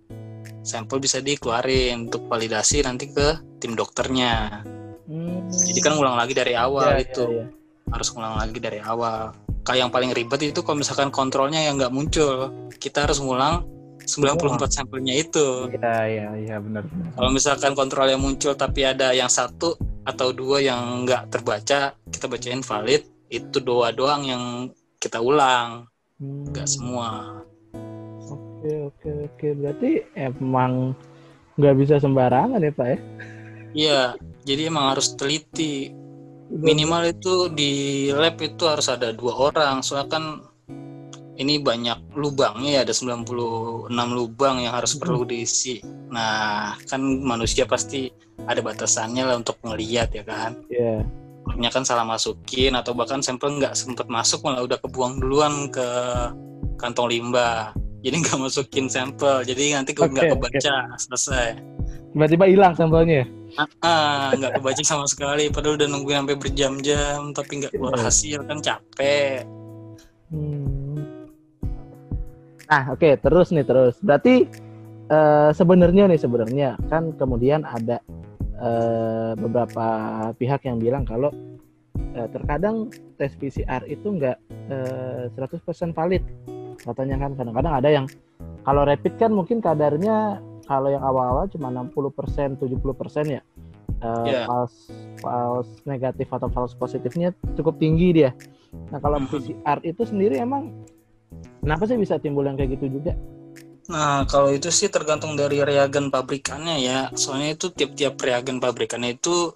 sampel 0.66 0.98
bisa 0.98 1.22
dikeluarin 1.22 2.10
untuk 2.10 2.26
validasi 2.26 2.82
nanti 2.82 3.14
ke 3.14 3.38
tim 3.62 3.78
dokternya. 3.78 4.66
Hmm. 5.06 5.46
Jadi 5.46 5.78
kan 5.78 5.94
ngulang 5.94 6.18
lagi 6.18 6.34
dari 6.34 6.58
awal 6.58 6.98
ya, 6.98 7.06
itu. 7.06 7.24
Ya, 7.30 7.46
ya. 7.46 7.94
Harus 7.94 8.10
ngulang 8.10 8.34
lagi 8.34 8.58
dari 8.58 8.82
awal. 8.82 9.30
Kayak 9.62 9.86
yang 9.86 9.92
paling 9.94 10.10
ribet 10.10 10.50
itu 10.50 10.60
kalau 10.66 10.82
misalkan 10.82 11.14
kontrolnya 11.14 11.62
yang 11.62 11.78
nggak 11.78 11.94
muncul, 11.94 12.50
kita 12.82 13.06
harus 13.06 13.22
ngulang 13.22 13.62
94 14.02 14.42
oh. 14.42 14.70
sampelnya 14.70 15.14
itu. 15.14 15.70
Iya, 15.70 15.96
iya, 16.06 16.28
iya 16.34 16.56
benar. 16.58 16.82
Kalau 17.14 17.30
misalkan 17.30 17.78
kontrol 17.78 18.10
yang 18.10 18.22
muncul 18.22 18.54
tapi 18.58 18.82
ada 18.82 19.14
yang 19.14 19.30
satu 19.30 19.78
atau 20.06 20.34
dua 20.34 20.62
yang 20.62 21.06
nggak 21.06 21.30
terbaca, 21.30 21.94
kita 22.10 22.26
bacain 22.26 22.62
valid, 22.62 23.06
itu 23.30 23.58
doa 23.58 23.90
doang 23.90 24.22
yang 24.22 24.42
kita 25.02 25.18
ulang, 25.18 25.90
nggak 26.22 26.66
hmm. 26.66 26.74
semua 26.74 27.08
oke 28.62 28.70
oke 28.92 29.08
oke. 29.28 29.46
Berarti 29.60 29.90
emang 30.16 30.96
nggak 31.56 31.74
bisa 31.76 31.94
sembarangan 32.00 32.60
ya 32.60 32.72
pak 32.72 32.88
ya? 32.88 32.98
Iya 33.76 34.00
jadi 34.46 34.70
emang 34.70 34.94
harus 34.94 35.12
teliti. 35.18 35.90
Minimal 36.46 37.10
itu 37.10 37.50
di 37.50 38.06
lab 38.14 38.38
itu 38.38 38.64
harus 38.70 38.86
ada 38.86 39.10
dua 39.10 39.50
orang. 39.50 39.82
Soalnya 39.82 40.08
kan 40.14 40.24
ini 41.36 41.60
banyak 41.60 42.16
lubangnya 42.16 42.80
ya 42.80 42.88
ada 42.88 42.94
96 42.96 43.92
lubang 43.92 44.56
yang 44.62 44.72
harus 44.72 44.96
hmm. 44.96 45.00
perlu 45.02 45.26
diisi. 45.26 45.82
Nah 46.08 46.78
kan 46.86 47.02
manusia 47.02 47.68
pasti 47.68 48.08
ada 48.46 48.62
batasannya 48.62 49.26
lah 49.26 49.36
untuk 49.36 49.58
melihat 49.66 50.08
ya 50.14 50.24
kan? 50.24 50.56
Iya. 50.70 51.02
Yeah. 51.58 51.70
kan 51.74 51.82
salah 51.82 52.06
masukin 52.06 52.74
atau 52.74 52.94
bahkan 52.94 53.22
sampel 53.22 53.58
nggak 53.58 53.74
sempat 53.74 54.06
masuk 54.06 54.42
malah 54.46 54.66
udah 54.66 54.78
kebuang 54.82 55.22
duluan 55.22 55.70
ke 55.70 55.88
kantong 56.78 57.10
limbah 57.10 57.74
jadi 58.06 58.22
nggak 58.22 58.38
masukin 58.38 58.86
sampel. 58.86 59.42
Jadi 59.42 59.74
nanti 59.74 59.90
nggak 59.90 60.14
okay, 60.14 60.30
kebaca 60.30 60.74
okay. 60.86 60.98
selesai. 61.02 61.58
Tiba-tiba 62.14 62.46
hilang 62.46 62.72
sampelnya 62.78 63.26
ah 63.80 64.34
nggak 64.36 64.60
kebaca 64.60 64.82
sama 64.84 65.06
sekali. 65.08 65.48
Padahal 65.48 65.80
udah 65.80 65.88
nungguin 65.88 66.22
sampai 66.24 66.36
berjam-jam 66.38 67.32
tapi 67.32 67.52
nggak 67.64 67.72
keluar 67.74 67.96
iya. 67.96 68.04
hasil 68.06 68.40
kan 68.44 68.58
capek. 68.60 69.42
Hmm. 70.26 71.06
nah 72.66 72.90
oke 72.90 72.98
okay, 72.98 73.14
terus 73.18 73.54
nih 73.54 73.62
terus. 73.62 73.94
Berarti 74.02 74.46
uh, 75.08 75.50
sebenarnya 75.54 76.10
nih 76.10 76.20
sebenarnya 76.20 76.70
kan 76.90 77.14
kemudian 77.14 77.62
ada 77.62 78.02
uh, 78.58 79.38
beberapa 79.38 79.86
pihak 80.34 80.66
yang 80.66 80.82
bilang 80.82 81.06
kalau 81.06 81.30
uh, 82.18 82.28
terkadang 82.34 82.90
tes 83.16 83.32
PCR 83.38 83.86
itu 83.86 84.18
nggak 84.18 84.36
uh, 84.70 85.30
100% 85.30 85.94
valid 85.94 86.26
katanya 86.86 87.16
kan 87.26 87.30
kadang-kadang 87.34 87.74
ada 87.74 87.88
yang 87.90 88.06
kalau 88.62 88.82
rapid 88.86 89.14
kan 89.18 89.30
mungkin 89.34 89.58
kadarnya 89.58 90.38
kalau 90.66 90.90
yang 90.90 91.02
awal-awal 91.02 91.46
cuma 91.50 91.70
60% 91.70 92.62
70% 92.62 92.62
ya 93.26 93.42
uh, 94.02 94.26
yeah. 94.26 94.46
false 94.46 94.90
false 95.18 95.70
negatif 95.86 96.30
atau 96.30 96.46
false 96.50 96.74
positifnya 96.78 97.34
cukup 97.58 97.78
tinggi 97.82 98.22
dia 98.22 98.30
nah 98.94 99.02
kalau 99.02 99.22
mm-hmm. 99.22 99.58
PCR 99.62 99.78
itu 99.82 100.02
sendiri 100.06 100.38
emang 100.38 100.70
kenapa 101.62 101.90
sih 101.90 101.98
bisa 101.98 102.18
timbul 102.22 102.46
yang 102.46 102.58
kayak 102.58 102.78
gitu 102.78 103.02
juga 103.02 103.14
Nah, 103.86 104.26
kalau 104.26 104.50
itu 104.50 104.66
sih 104.74 104.90
tergantung 104.90 105.38
dari 105.38 105.62
reagen 105.62 106.10
pabrikannya 106.10 106.82
ya. 106.82 106.98
Soalnya 107.14 107.54
itu 107.54 107.70
tiap-tiap 107.70 108.18
reagen 108.18 108.58
pabrikannya 108.58 109.14
itu 109.14 109.54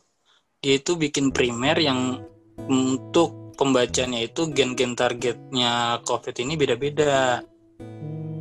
dia 0.62 0.78
itu 0.78 0.94
bikin 0.94 1.34
primer 1.34 1.74
yang 1.82 2.22
untuk 2.68 3.39
pembacanya 3.60 4.24
itu 4.24 4.48
gen-gen 4.56 4.96
targetnya 4.96 6.00
COVID 6.08 6.32
ini 6.40 6.56
beda-beda. 6.56 7.44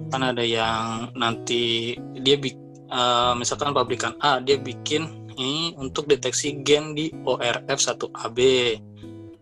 Kan 0.08 0.22
ada 0.24 0.40
yang 0.40 1.12
nanti 1.20 1.92
dia 2.24 2.40
uh, 2.88 3.36
misalkan 3.36 3.76
pabrikan 3.76 4.16
A 4.24 4.40
dia 4.40 4.56
bikin 4.56 5.28
ini 5.36 5.76
untuk 5.76 6.08
deteksi 6.08 6.64
gen 6.64 6.96
di 6.96 7.12
ORF1AB. 7.12 8.40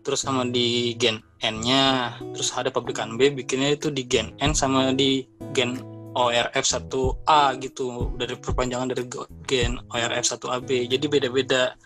Terus 0.02 0.18
sama 0.18 0.42
di 0.50 0.98
gen 0.98 1.22
N-nya, 1.38 2.18
terus 2.34 2.50
ada 2.58 2.74
pabrikan 2.74 3.14
B 3.14 3.30
bikinnya 3.30 3.78
itu 3.78 3.94
di 3.94 4.02
gen 4.02 4.34
N 4.42 4.50
sama 4.58 4.90
di 4.90 5.22
gen 5.54 5.78
ORF1A 6.18 7.54
gitu 7.62 8.10
dari 8.18 8.34
perpanjangan 8.34 8.90
dari 8.90 9.04
gen 9.46 9.78
ORF1AB. 9.94 10.90
Jadi 10.90 11.06
beda-beda 11.06 11.78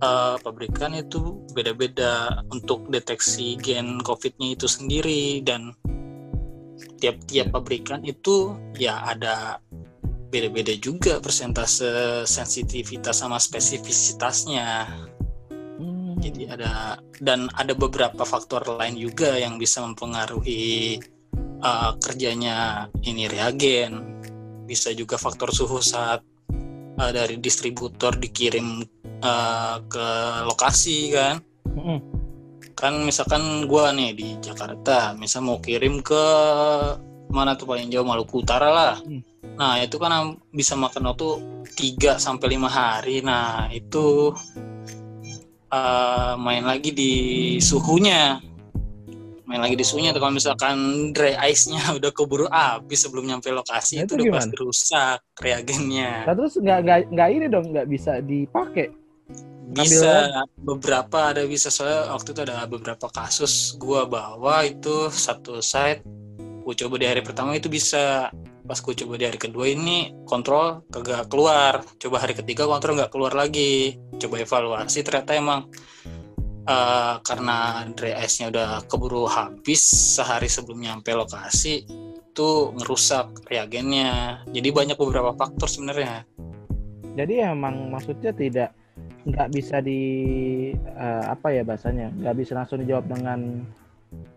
uh, 0.00 0.36
pabrikan 0.40 0.96
itu 0.96 1.44
beda-beda 1.52 2.42
untuk 2.50 2.88
deteksi 2.88 3.56
gen 3.60 4.00
COVID-nya 4.00 4.56
itu 4.56 4.66
sendiri 4.66 5.44
dan 5.44 5.76
tiap-tiap 7.00 7.48
ya. 7.48 7.52
pabrikan 7.52 8.00
itu 8.04 8.56
ya 8.76 9.00
ada 9.04 9.60
beda-beda 10.30 10.72
juga 10.78 11.18
persentase 11.18 12.22
sensitivitas 12.24 13.20
sama 13.20 13.40
spesifisitasnya. 13.40 14.86
Hmm. 15.80 16.14
Jadi 16.20 16.46
ada 16.46 17.00
dan 17.18 17.48
ada 17.56 17.72
beberapa 17.72 18.22
faktor 18.22 18.62
lain 18.78 19.00
juga 19.00 19.36
yang 19.40 19.56
bisa 19.56 19.80
mempengaruhi 19.82 21.00
uh, 21.64 21.96
kerjanya 21.98 22.88
ini 23.02 23.26
reagen. 23.26 24.20
Bisa 24.68 24.94
juga 24.94 25.18
faktor 25.18 25.50
suhu 25.50 25.82
saat 25.82 26.22
uh, 27.00 27.10
dari 27.10 27.40
distributor 27.42 28.14
dikirim 28.14 28.86
uh, 29.24 29.76
ke 29.86 30.08
lokasi 30.48 31.12
kan 31.14 31.40
mm-hmm. 31.72 31.98
kan 32.76 32.92
misalkan 33.04 33.68
gue 33.68 33.84
nih 33.96 34.10
di 34.16 34.28
Jakarta 34.40 35.14
misal 35.16 35.44
mau 35.44 35.60
kirim 35.60 36.00
ke 36.00 36.24
mana 37.30 37.54
tuh 37.54 37.70
paling 37.70 37.86
jauh 37.92 38.04
Maluku 38.04 38.42
Utara 38.42 38.68
lah 38.68 38.96
mm. 39.04 39.56
nah 39.56 39.78
itu 39.78 39.96
kan 40.00 40.36
bisa 40.50 40.74
makan 40.74 41.12
waktu 41.12 41.28
3 41.76 42.18
sampai 42.18 42.46
lima 42.56 42.68
hari 42.68 43.22
nah 43.22 43.68
itu 43.70 44.34
uh, 45.70 46.34
main 46.40 46.64
lagi 46.64 46.90
di 46.90 47.12
suhunya 47.62 48.50
main 49.50 49.66
lagi 49.66 49.74
di 49.74 49.82
suhunya 49.82 50.14
kalau 50.14 50.30
misalkan 50.30 51.10
dry 51.10 51.34
ice-nya 51.50 51.82
udah 51.98 52.14
keburu 52.14 52.46
habis 52.46 53.02
sebelum 53.02 53.26
nyampe 53.26 53.50
lokasi 53.50 53.98
nah, 53.98 54.06
itu, 54.06 54.14
itu 54.14 54.22
udah 54.22 54.34
pasti 54.38 54.54
rusak 54.62 55.18
reagennya. 55.42 56.10
Nah, 56.30 56.34
terus 56.38 56.54
nggak 56.54 57.10
nggak 57.10 57.28
ini 57.34 57.46
dong 57.50 57.66
nggak 57.74 57.90
bisa 57.90 58.22
dipakai 58.22 58.99
bisa 59.70 60.44
beberapa 60.58 61.32
ada 61.32 61.46
bisa. 61.46 61.70
Soalnya 61.70 62.12
waktu 62.14 62.34
itu 62.34 62.40
ada 62.42 62.66
beberapa 62.66 63.06
kasus 63.10 63.78
gua 63.78 64.04
bawa 64.04 64.66
itu 64.66 65.08
satu 65.10 65.62
site. 65.62 66.02
Gua 66.66 66.74
coba 66.76 66.94
di 67.00 67.06
hari 67.06 67.22
pertama 67.22 67.54
itu 67.54 67.70
bisa. 67.70 68.28
Pas 68.66 68.78
gua 68.78 68.94
coba 68.94 69.14
di 69.18 69.24
hari 69.26 69.38
kedua 69.38 69.66
ini 69.70 70.14
kontrol 70.26 70.82
kagak 70.90 71.30
keluar. 71.30 71.82
Coba 71.98 72.16
hari 72.22 72.34
ketiga 72.34 72.66
kontrol 72.66 72.98
nggak 72.98 73.12
keluar 73.14 73.32
lagi. 73.34 73.98
Coba 74.20 74.42
evaluasi 74.42 75.00
ternyata 75.02 75.34
emang 75.34 75.66
uh, 76.68 77.18
karena 77.24 77.86
dry 77.94 78.14
ice-nya 78.26 78.52
udah 78.52 78.70
keburu 78.86 79.26
habis 79.26 79.80
sehari 80.18 80.46
sebelum 80.46 80.82
nyampe 80.82 81.10
lokasi 81.14 81.82
itu 82.30 82.50
ngerusak 82.78 83.50
reagennya. 83.50 84.42
Jadi 84.48 84.68
banyak 84.70 84.96
beberapa 84.96 85.34
faktor 85.34 85.66
sebenarnya. 85.66 86.22
Jadi 87.18 87.42
emang 87.42 87.90
maksudnya 87.90 88.30
tidak 88.30 88.70
nggak 89.26 89.48
bisa 89.52 89.84
di 89.84 90.00
uh, 90.96 91.24
apa 91.32 91.52
ya 91.52 91.62
bahasanya 91.64 92.08
nggak 92.20 92.36
bisa 92.40 92.52
langsung 92.56 92.80
dijawab 92.80 93.04
dengan 93.08 93.64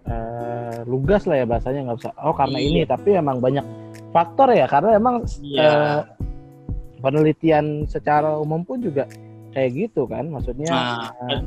uh, 0.07 0.83
lugas 0.83 1.23
lah 1.23 1.43
ya 1.43 1.45
bahasanya 1.47 1.87
nggak 1.87 1.97
bisa 2.03 2.11
oh 2.19 2.35
karena 2.35 2.57
iya. 2.59 2.67
ini 2.67 2.81
tapi 2.83 3.09
emang 3.15 3.39
banyak 3.39 3.63
faktor 4.11 4.51
ya 4.51 4.67
karena 4.67 4.99
emang 4.99 5.23
iya. 5.39 5.63
uh, 5.63 5.99
penelitian 6.99 7.87
secara 7.87 8.35
umum 8.35 8.63
pun 8.67 8.83
juga 8.83 9.07
kayak 9.55 9.71
gitu 9.87 10.03
kan 10.03 10.27
maksudnya 10.27 10.71
nah, 10.71 11.11
uh, 11.31 11.39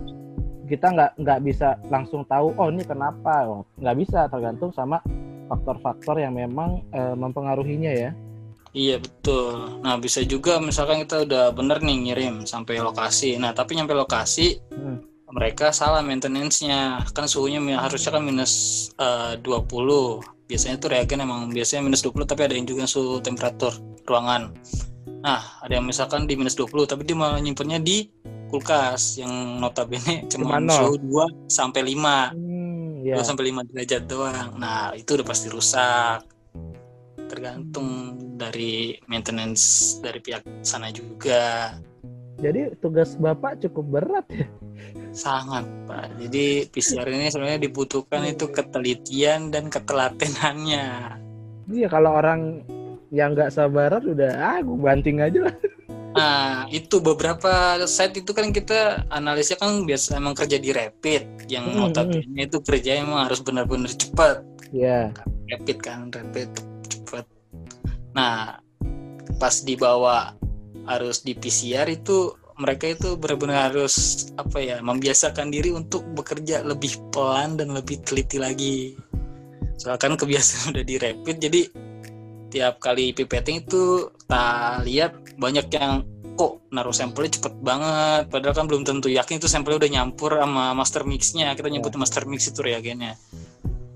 kita 0.67 0.91
nggak 0.91 1.11
nggak 1.21 1.41
bisa 1.47 1.79
langsung 1.93 2.27
tahu 2.27 2.51
oh 2.59 2.69
ini 2.73 2.83
kenapa 2.83 3.47
oh, 3.47 3.63
nggak 3.79 3.97
bisa 4.01 4.27
tergantung 4.33 4.75
sama 4.75 4.99
faktor-faktor 5.47 6.19
yang 6.19 6.35
memang 6.35 6.83
uh, 6.91 7.15
mempengaruhinya 7.15 7.93
ya. 7.95 8.11
Iya 8.77 9.01
betul. 9.01 9.81
Nah 9.81 9.97
bisa 9.97 10.21
juga 10.21 10.61
misalkan 10.61 11.01
kita 11.09 11.25
udah 11.25 11.45
bener 11.57 11.81
nih 11.81 12.13
ngirim 12.13 12.45
sampai 12.45 12.85
lokasi. 12.85 13.41
Nah 13.41 13.57
tapi 13.57 13.73
nyampe 13.73 13.97
lokasi 13.97 14.61
hmm. 14.69 15.33
mereka 15.33 15.73
salah 15.73 16.05
maintenance-nya. 16.05 17.01
Kan 17.17 17.25
suhunya 17.25 17.65
harusnya 17.81 18.13
kan 18.13 18.21
minus 18.21 18.53
eh, 19.01 19.41
uh, 19.41 19.65
20. 19.65 20.21
Biasanya 20.47 20.77
tuh 20.77 20.93
reagen 20.93 21.25
emang 21.25 21.49
biasanya 21.49 21.89
minus 21.89 22.05
20 22.05 22.29
tapi 22.29 22.45
ada 22.45 22.55
yang 22.55 22.69
juga 22.69 22.85
suhu 22.85 23.25
temperatur 23.25 23.73
ruangan. 24.05 24.53
Nah 25.25 25.41
ada 25.65 25.73
yang 25.73 25.89
misalkan 25.89 26.29
di 26.29 26.37
minus 26.37 26.55
20 26.61 26.85
tapi 26.85 27.09
dia 27.09 27.17
malah 27.17 27.41
nyimpennya 27.41 27.81
di 27.81 28.13
kulkas 28.53 29.19
yang 29.19 29.57
notabene 29.57 30.29
cuma 30.31 30.61
suhu 30.69 31.01
2 31.01 31.49
sampai 31.49 31.81
5. 31.81 32.37
Hmm, 32.37 33.09
yeah. 33.09 33.17
2 33.17 33.25
sampai 33.25 33.57
5 33.57 33.73
derajat 33.73 34.03
doang. 34.05 34.61
Nah 34.61 34.93
itu 34.93 35.17
udah 35.17 35.25
pasti 35.25 35.49
rusak 35.49 36.37
tergantung 37.27 38.15
dari 38.37 39.01
maintenance 39.09 39.97
dari 40.05 40.21
pihak 40.21 40.45
sana 40.63 40.93
juga. 40.93 41.75
Jadi 42.37 42.77
tugas 42.85 43.17
Bapak 43.17 43.65
cukup 43.65 44.01
berat 44.01 44.29
ya? 44.29 44.45
Sangat, 45.17 45.65
Pak. 45.89 46.21
Jadi 46.21 46.69
PCR 46.69 47.09
ini 47.09 47.33
sebenarnya 47.33 47.65
dibutuhkan 47.65 48.29
itu 48.29 48.53
ketelitian 48.53 49.49
dan 49.49 49.73
ketelatenannya. 49.73 51.17
Iya, 51.73 51.89
kalau 51.89 52.21
orang 52.21 52.61
yang 53.09 53.33
nggak 53.33 53.57
sabaran 53.57 54.05
udah 54.05 54.33
ah 54.37 54.59
gue 54.61 54.77
banting 54.77 55.25
aja 55.25 55.49
lah. 55.49 55.57
Nah, 56.17 56.65
itu 56.73 57.01
beberapa 57.01 57.81
site 57.85 58.25
itu 58.25 58.33
kan 58.33 58.49
kita 58.49 59.09
analisnya 59.13 59.61
kan 59.61 59.85
biasa 59.85 60.17
emang 60.17 60.33
kerja 60.33 60.57
di 60.57 60.73
rapid 60.73 61.49
yang 61.49 61.73
hmm, 61.73 61.77
notabene 61.77 62.25
hmm. 62.25 62.47
itu 62.49 62.59
kerja 62.65 63.01
emang 63.01 63.29
harus 63.29 63.41
benar-benar 63.41 63.93
cepat. 63.93 64.45
Iya. 64.73 65.13
Yeah. 65.13 65.57
Rapid 65.57 65.79
kan, 65.81 66.09
rapid 66.13 66.49
Nah, 68.17 68.57
pas 69.37 69.55
dibawa 69.61 70.33
harus 70.89 71.21
di 71.21 71.37
PCR 71.37 71.85
itu 71.93 72.33
mereka 72.57 72.89
itu 72.89 73.21
benar-benar 73.21 73.69
harus 73.69 74.27
apa 74.41 74.57
ya 74.65 74.81
membiasakan 74.81 75.53
diri 75.53 75.77
untuk 75.77 76.09
bekerja 76.17 76.65
lebih 76.65 76.97
pelan 77.13 77.61
dan 77.61 77.77
lebih 77.77 78.01
teliti 78.01 78.41
lagi. 78.41 78.97
Soalnya 79.77 80.01
kan 80.01 80.17
kebiasaan 80.17 80.67
udah 80.73 80.85
di 80.89 80.97
rapid 80.97 81.37
jadi 81.37 81.61
tiap 82.49 82.81
kali 82.81 83.13
pipetting 83.13 83.69
itu 83.69 84.09
tak 84.25 84.89
lihat 84.89 85.13
banyak 85.37 85.69
yang 85.77 86.01
kok 86.37 86.65
naruh 86.73 86.93
sampelnya 86.93 87.37
cepet 87.41 87.55
banget 87.65 88.29
padahal 88.29 88.55
kan 88.55 88.67
belum 88.69 88.85
tentu 88.85 89.09
yakin 89.09 89.41
itu 89.41 89.49
sampelnya 89.49 89.85
udah 89.85 89.93
nyampur 89.93 90.37
sama 90.37 90.77
master 90.77 91.03
mixnya 91.09 91.57
kita 91.57 91.73
nyebut 91.73 91.97
ya. 91.97 91.99
master 92.01 92.29
mix 92.29 92.53
itu 92.53 92.61
reagennya 92.61 93.17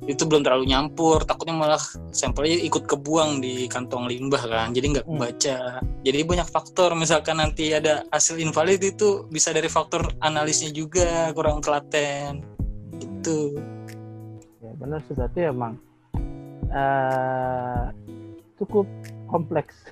itu 0.08 0.24
belum 0.24 0.40
terlalu 0.40 0.72
nyampur 0.72 1.24
takutnya 1.28 1.56
malah 1.56 1.82
sampelnya 2.08 2.56
ikut 2.64 2.88
kebuang 2.88 3.44
di 3.44 3.68
kantong 3.68 4.08
limbah 4.08 4.40
kan 4.48 4.72
jadi 4.72 4.86
nggak 4.96 5.06
kebaca. 5.06 5.58
Hmm. 5.80 6.00
jadi 6.00 6.18
banyak 6.24 6.48
faktor 6.48 6.90
misalkan 6.96 7.36
nanti 7.36 7.76
ada 7.76 8.04
hasil 8.08 8.40
invalid 8.40 8.80
itu 8.80 9.28
bisa 9.28 9.52
dari 9.52 9.68
faktor 9.68 10.08
analisnya 10.24 10.72
juga 10.72 11.28
kurang 11.36 11.60
telaten 11.60 12.40
itu 12.96 13.60
ya 14.64 14.72
benar 14.80 15.04
sih 15.04 15.12
berarti 15.12 15.40
emang 15.52 15.76
uh, 16.72 17.92
cukup 18.60 18.86
kompleks. 19.30 19.74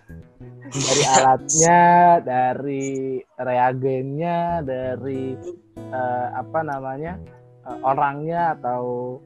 Dari 0.68 1.04
alatnya 1.08 1.80
dari 2.20 3.16
reagennya 3.40 4.60
dari 4.60 5.32
uh, 5.80 6.28
apa 6.36 6.60
namanya 6.60 7.16
uh, 7.64 7.80
orangnya 7.88 8.52
atau 8.52 9.16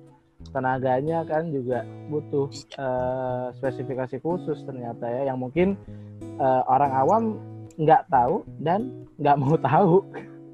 tenaganya 0.50 1.22
kan 1.24 1.48
juga 1.54 1.86
butuh 2.10 2.50
uh, 2.76 3.54
spesifikasi 3.56 4.18
khusus 4.20 4.58
ternyata 4.66 5.06
ya 5.06 5.32
yang 5.32 5.38
mungkin 5.38 5.78
uh, 6.42 6.66
orang 6.66 6.92
awam 6.92 7.22
nggak 7.78 8.04
tahu 8.10 8.42
dan 8.60 9.06
nggak 9.22 9.36
mau 9.38 9.56
tahu. 9.56 10.02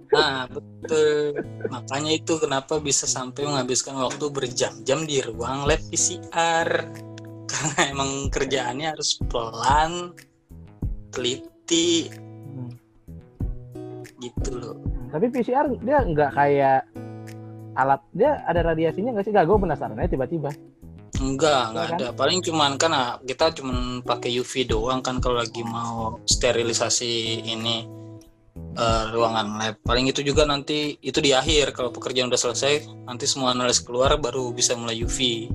Nah 0.08 0.48
betul 0.48 1.36
makanya 1.68 2.12
itu 2.16 2.34
kenapa 2.40 2.80
bisa 2.80 3.04
sampai 3.04 3.44
menghabiskan 3.44 3.96
waktu 3.96 4.24
berjam-jam 4.32 5.04
di 5.04 5.20
ruang 5.20 5.68
lab 5.68 5.80
PCR 5.92 6.68
karena 7.48 7.80
emang 7.90 8.10
kerjaannya 8.28 8.86
harus 8.92 9.18
pelan, 9.26 10.12
teliti, 11.10 12.12
hmm. 12.12 12.70
gitu 14.20 14.50
loh. 14.52 14.76
Tapi 15.08 15.26
PCR 15.32 15.66
dia 15.80 16.04
nggak 16.04 16.32
kayak 16.36 16.84
alat 17.78 18.02
dia 18.10 18.42
ada 18.42 18.60
radiasinya 18.74 19.14
nggak 19.14 19.24
sih? 19.30 19.32
Gak, 19.32 19.46
gue 19.46 19.56
penasaran 19.62 19.94
aja 19.94 20.10
tiba-tiba. 20.10 20.50
Enggak, 21.22 21.62
enggak 21.70 21.86
kan? 21.86 21.98
ada. 21.98 22.08
Paling 22.14 22.38
cuman 22.42 22.70
kan 22.74 22.92
ah, 22.94 23.10
kita 23.22 23.54
cuman 23.62 24.02
pakai 24.02 24.34
UV 24.42 24.66
doang 24.66 25.00
kan 25.00 25.22
kalau 25.22 25.38
lagi 25.38 25.62
mau 25.62 26.18
sterilisasi 26.26 27.42
ini 27.46 27.86
uh, 28.78 29.04
ruangan 29.14 29.46
lab. 29.58 29.74
Paling 29.82 30.10
itu 30.10 30.22
juga 30.26 30.46
nanti 30.46 30.98
itu 31.02 31.18
di 31.22 31.34
akhir 31.34 31.74
kalau 31.74 31.94
pekerjaan 31.94 32.30
udah 32.30 32.38
selesai, 32.38 32.86
nanti 33.06 33.24
semua 33.26 33.54
analis 33.54 33.82
keluar 33.82 34.18
baru 34.18 34.50
bisa 34.54 34.74
mulai 34.78 34.98
UV. 34.98 35.50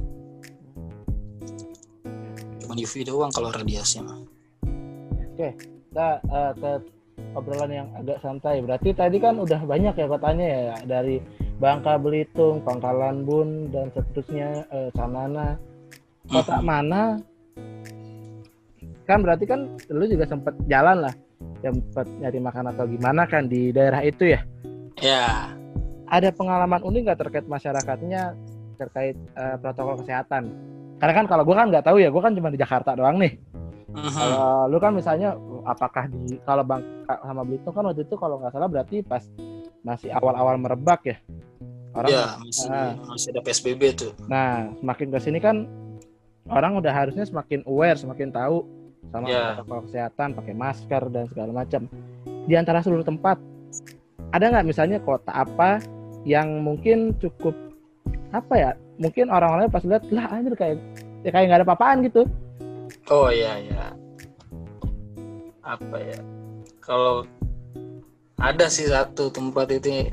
Cuman 2.63 2.75
UV 2.79 2.93
doang 3.07 3.31
kalau 3.31 3.51
radiasi 3.51 4.03
mah. 4.03 4.19
Oke, 5.33 5.49
kita 5.59 6.07
uh, 6.27 6.51
ke 6.55 6.71
obrolan 7.33 7.71
yang 7.71 7.87
agak 7.95 8.19
santai. 8.19 8.59
Berarti 8.59 8.91
tadi 8.91 9.17
kan 9.17 9.39
udah 9.39 9.63
banyak 9.63 9.95
ya 9.95 10.07
katanya 10.07 10.45
ya 10.45 10.75
dari 10.83 11.23
Bangka 11.57 11.95
Belitung, 11.95 12.59
Pangkalan 12.61 13.23
Bun 13.23 13.71
dan 13.71 13.87
seterusnya 13.95 14.67
eh, 14.67 14.89
Sanana. 14.93 15.55
Kota 16.27 16.59
hmm. 16.59 16.65
mana? 16.65 17.01
Kan 19.03 19.19
berarti 19.19 19.43
kan 19.43 19.67
lu 19.91 20.07
juga 20.07 20.23
sempat 20.23 20.55
jalan 20.71 21.03
lah, 21.03 21.13
sempat 21.59 22.07
nyari 22.23 22.39
makan 22.39 22.71
atau 22.71 22.87
gimana 22.87 23.27
kan 23.27 23.51
di 23.51 23.75
daerah 23.75 23.99
itu 23.99 24.31
ya? 24.31 24.39
Ya. 25.03 25.51
Ada 26.07 26.31
pengalaman 26.31 26.79
unik 26.79 27.01
nggak 27.09 27.19
terkait 27.19 27.45
masyarakatnya 27.51 28.37
terkait 28.79 29.19
uh, 29.35 29.59
protokol 29.59 29.99
kesehatan? 29.99 30.55
Karena 31.03 31.13
kan 31.19 31.25
kalau 31.27 31.43
gue 31.43 31.51
kan 31.51 31.67
nggak 31.67 31.83
tahu 31.83 31.99
ya, 31.99 32.07
gue 32.07 32.21
kan 32.23 32.31
cuma 32.31 32.47
di 32.47 32.59
Jakarta 32.59 32.95
doang 32.95 33.19
nih. 33.19 33.35
Uh-huh. 33.91 34.07
Kalau 34.15 34.71
lu 34.71 34.77
kan 34.79 34.95
misalnya 34.95 35.35
apakah 35.63 36.11
di 36.11 36.39
kalau 36.43 36.63
Bangka 36.63 37.13
sama 37.23 37.41
Belitung 37.47 37.73
kan 37.73 37.83
waktu 37.87 38.03
itu 38.03 38.15
kalau 38.19 38.35
nggak 38.39 38.51
salah 38.53 38.69
berarti 38.69 39.03
pas 39.03 39.23
masih 39.83 40.09
awal-awal 40.15 40.55
merebak 40.59 41.01
ya. 41.07 41.17
Orang 41.93 42.09
ya, 42.09 42.25
masih, 42.41 42.67
nah, 42.73 42.91
masih 43.05 43.29
ada 43.37 43.41
PSBB 43.45 43.81
tuh. 43.93 44.11
Nah, 44.25 44.73
semakin 44.81 45.07
ke 45.13 45.19
sini 45.21 45.37
kan 45.37 45.69
orang 46.49 46.81
udah 46.81 46.89
harusnya 46.89 47.21
semakin 47.21 47.61
aware, 47.69 47.99
semakin 47.99 48.33
tahu 48.33 48.65
sama 49.13 49.29
ya. 49.29 49.53
protokol 49.53 49.79
kesehatan, 49.85 50.29
pakai 50.33 50.53
masker 50.57 51.03
dan 51.13 51.25
segala 51.29 51.51
macam. 51.53 51.85
Di 52.49 52.55
antara 52.57 52.81
seluruh 52.81 53.05
tempat, 53.05 53.37
ada 54.33 54.45
nggak 54.49 54.65
misalnya 54.65 54.97
kota 55.05 55.29
apa 55.29 55.79
yang 56.25 56.65
mungkin 56.65 57.13
cukup 57.21 57.53
apa 58.33 58.53
ya? 58.57 58.71
Mungkin 58.97 59.29
orang-orangnya 59.29 59.69
pas 59.69 59.85
lihat 59.85 60.03
lah 60.09 60.25
anjir 60.33 60.57
kayak 60.57 60.77
ya 61.21 61.29
kayak 61.29 61.45
nggak 61.45 61.59
ada 61.61 61.67
apa-apaan 61.69 61.97
gitu. 62.09 62.25
Oh 63.13 63.29
iya 63.29 63.61
iya. 63.61 63.93
Apa 65.63 65.97
ya? 65.97 66.19
Kalau 66.83 67.23
ada 68.43 68.67
sih 68.67 68.91
satu 68.91 69.31
tempat 69.31 69.71
itu 69.71 70.11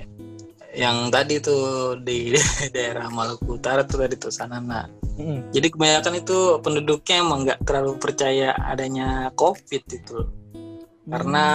yang 0.71 1.11
tadi 1.11 1.43
tuh 1.43 1.99
di 1.99 2.35
daerah 2.75 3.11
Maluku 3.11 3.59
Utara 3.59 3.83
tuh 3.83 4.07
tadi 4.07 4.15
tuh 4.15 4.31
Sanana. 4.31 4.87
Hmm. 5.19 5.51
Jadi 5.51 5.69
kebanyakan 5.75 6.15
itu 6.23 6.39
penduduknya 6.63 7.17
emang 7.21 7.45
nggak 7.45 7.61
terlalu 7.67 7.99
percaya 8.01 8.55
adanya 8.57 9.29
COVID 9.37 9.83
itu, 9.91 10.19
hmm. 10.25 11.11
karena 11.13 11.47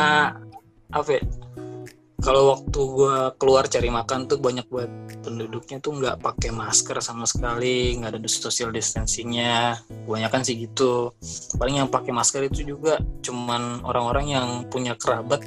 apa? 0.94 1.10
Ya, 1.18 1.22
kalau 2.26 2.58
waktu 2.58 2.80
gue 2.82 3.18
keluar 3.38 3.70
cari 3.70 3.94
makan 3.94 4.26
tuh 4.26 4.42
banyak 4.42 4.66
buat 4.66 4.90
penduduknya 5.22 5.78
tuh 5.78 6.02
nggak 6.02 6.26
pakai 6.26 6.50
masker 6.50 6.98
sama 7.06 7.30
sekali, 7.30 7.94
nggak 8.02 8.18
ada 8.18 8.20
social 8.26 8.74
distancingnya. 8.74 9.78
Kebanyakan 10.10 10.42
sih 10.42 10.58
gitu. 10.58 11.14
Paling 11.62 11.86
yang 11.86 11.90
pakai 11.94 12.10
masker 12.10 12.50
itu 12.50 12.66
juga 12.66 12.98
cuman 13.22 13.86
orang-orang 13.86 14.26
yang 14.34 14.48
punya 14.74 14.98
kerabat 14.98 15.46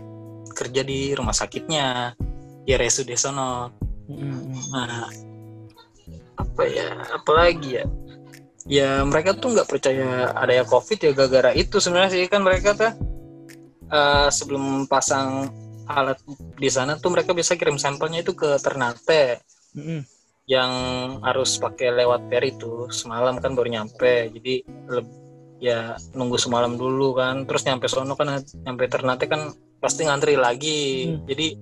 kerja 0.59 0.83
di 0.83 1.15
rumah 1.15 1.31
sakitnya 1.31 2.19
ya 2.67 2.75
RSUD 2.77 3.15
sono 3.15 3.71
hmm. 4.11 4.75
nah 4.75 5.07
apa 6.37 6.63
ya 6.67 6.91
apalagi 7.15 7.81
ya 7.81 7.85
ya 8.69 8.91
mereka 9.07 9.33
tuh 9.39 9.55
nggak 9.55 9.71
percaya 9.71 10.35
ada 10.35 10.53
ya 10.53 10.65
covid 10.67 10.99
ya 11.01 11.11
gara-gara 11.15 11.55
itu 11.55 11.79
sebenarnya 11.81 12.11
sih 12.13 12.29
kan 12.29 12.43
mereka 12.45 12.77
tuh 12.77 12.93
uh, 13.89 14.29
sebelum 14.29 14.85
pasang 14.85 15.49
alat 15.89 16.21
di 16.55 16.71
sana 16.71 17.01
tuh 17.01 17.11
mereka 17.11 17.33
bisa 17.33 17.57
kirim 17.57 17.81
sampelnya 17.81 18.21
itu 18.23 18.37
ke 18.37 18.61
Ternate. 18.61 19.43
Mm-hmm. 19.77 20.01
yang 20.49 20.73
harus 21.21 21.61
pakai 21.61 21.93
lewat 21.93 22.33
peri 22.33 22.57
tuh 22.57 22.89
semalam 22.89 23.37
kan 23.37 23.53
baru 23.53 23.69
nyampe. 23.69 24.33
Jadi 24.33 24.65
ya 25.61 25.93
nunggu 26.17 26.41
semalam 26.41 26.73
dulu 26.81 27.13
kan. 27.13 27.45
Terus 27.45 27.69
nyampe 27.69 27.85
sono 27.85 28.17
kan 28.17 28.41
nyampe 28.65 28.89
Ternate 28.89 29.29
kan 29.29 29.53
pasti 29.77 30.09
ngantri 30.09 30.41
lagi. 30.41 31.05
Hmm. 31.05 31.29
jadi 31.29 31.53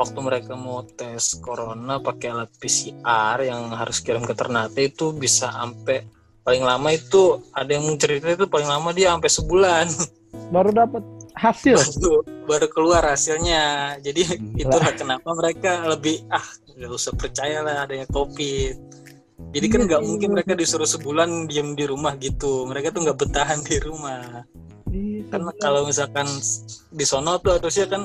waktu 0.00 0.18
mereka 0.24 0.56
mau 0.56 0.80
tes 0.82 1.36
corona 1.44 2.00
pakai 2.00 2.32
alat 2.32 2.50
PCR 2.56 3.36
yang 3.44 3.68
harus 3.76 4.00
kirim 4.00 4.24
ke 4.24 4.32
Ternate 4.32 4.80
itu 4.80 5.12
bisa 5.12 5.52
sampai 5.52 6.08
paling 6.40 6.64
lama 6.64 6.88
itu 6.88 7.44
ada 7.52 7.68
yang 7.68 7.84
cerita 8.00 8.32
itu 8.32 8.48
paling 8.48 8.64
lama 8.64 8.96
dia 8.96 9.12
sampai 9.12 9.30
sebulan. 9.30 9.86
Baru 10.54 10.72
dapat 10.72 11.04
hasil. 11.36 11.76
Baru, 11.76 12.14
baru 12.46 12.66
keluar 12.70 13.02
hasilnya. 13.06 13.96
Jadi 14.02 14.22
Gila. 14.26 14.62
itulah 14.62 14.92
kenapa 14.96 15.28
mereka 15.34 15.84
lebih 15.86 16.24
ah 16.30 16.44
nggak 16.74 16.90
usah 16.90 17.12
percaya 17.14 17.60
lah 17.60 17.84
adanya 17.84 18.06
covid. 18.08 18.74
Jadi 19.50 19.66
kan 19.72 19.80
iya, 19.82 19.86
nggak 19.88 20.02
mungkin 20.04 20.28
iya. 20.30 20.34
mereka 20.36 20.52
disuruh 20.52 20.86
sebulan 20.86 21.48
diem 21.48 21.72
di 21.72 21.84
rumah 21.88 22.14
gitu. 22.20 22.68
Mereka 22.68 22.92
tuh 22.92 23.08
nggak 23.08 23.18
bertahan 23.18 23.60
di 23.64 23.76
rumah. 23.80 24.44
Iya, 24.90 25.22
karena 25.30 25.52
kalau 25.58 25.86
misalkan 25.86 26.26
di 26.90 27.04
sono 27.06 27.38
tuh 27.38 27.56
harusnya 27.56 27.86
kan 27.86 28.02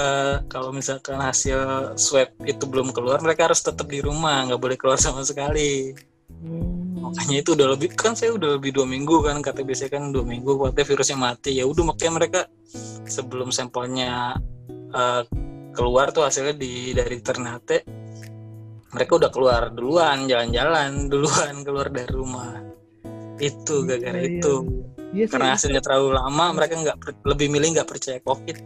uh, 0.00 0.36
kalau 0.48 0.72
misalkan 0.72 1.20
hasil 1.20 1.92
swab 2.00 2.32
itu 2.48 2.64
belum 2.64 2.90
keluar 2.96 3.20
mereka 3.20 3.50
harus 3.50 3.60
tetap 3.60 3.84
di 3.84 4.00
rumah 4.00 4.48
nggak 4.48 4.60
boleh 4.60 4.76
keluar 4.80 4.96
sama 4.96 5.20
sekali 5.28 5.92
hmm. 6.40 7.04
makanya 7.04 7.36
itu 7.44 7.50
udah 7.52 7.68
lebih 7.76 7.88
kan 7.92 8.16
saya 8.16 8.32
udah 8.32 8.56
lebih 8.56 8.72
dua 8.72 8.86
minggu 8.88 9.20
kan 9.20 9.44
kata 9.44 9.60
biasanya 9.66 9.90
kan 10.00 10.04
dua 10.14 10.24
minggu 10.24 10.50
katanya 10.56 10.86
virusnya 10.88 11.18
mati. 11.20 11.50
Ya 11.60 11.64
udah 11.68 11.84
makanya 11.92 12.12
mereka 12.16 12.40
sebelum 13.04 13.52
sampelnya 13.52 14.40
uh, 14.96 15.22
keluar 15.76 16.12
tuh 16.16 16.24
hasilnya 16.24 16.56
di 16.56 16.92
dari 16.96 17.20
Ternate 17.20 18.02
mereka 18.92 19.12
udah 19.16 19.30
keluar 19.32 19.62
duluan 19.72 20.28
jalan-jalan 20.28 21.08
duluan 21.12 21.64
keluar 21.66 21.88
dari 21.88 22.12
rumah. 22.12 22.60
Itu 23.40 23.88
gara-gara 23.88 24.20
iya, 24.20 24.38
itu. 24.38 24.54
iya, 25.16 25.24
iya. 25.24 25.26
karena 25.26 25.56
hasilnya 25.56 25.80
terlalu 25.80 26.14
lama 26.14 26.46
mereka 26.54 26.74
nggak 26.78 26.96
lebih 27.24 27.48
milih 27.48 27.80
nggak 27.80 27.88
percaya 27.88 28.20
covid. 28.20 28.60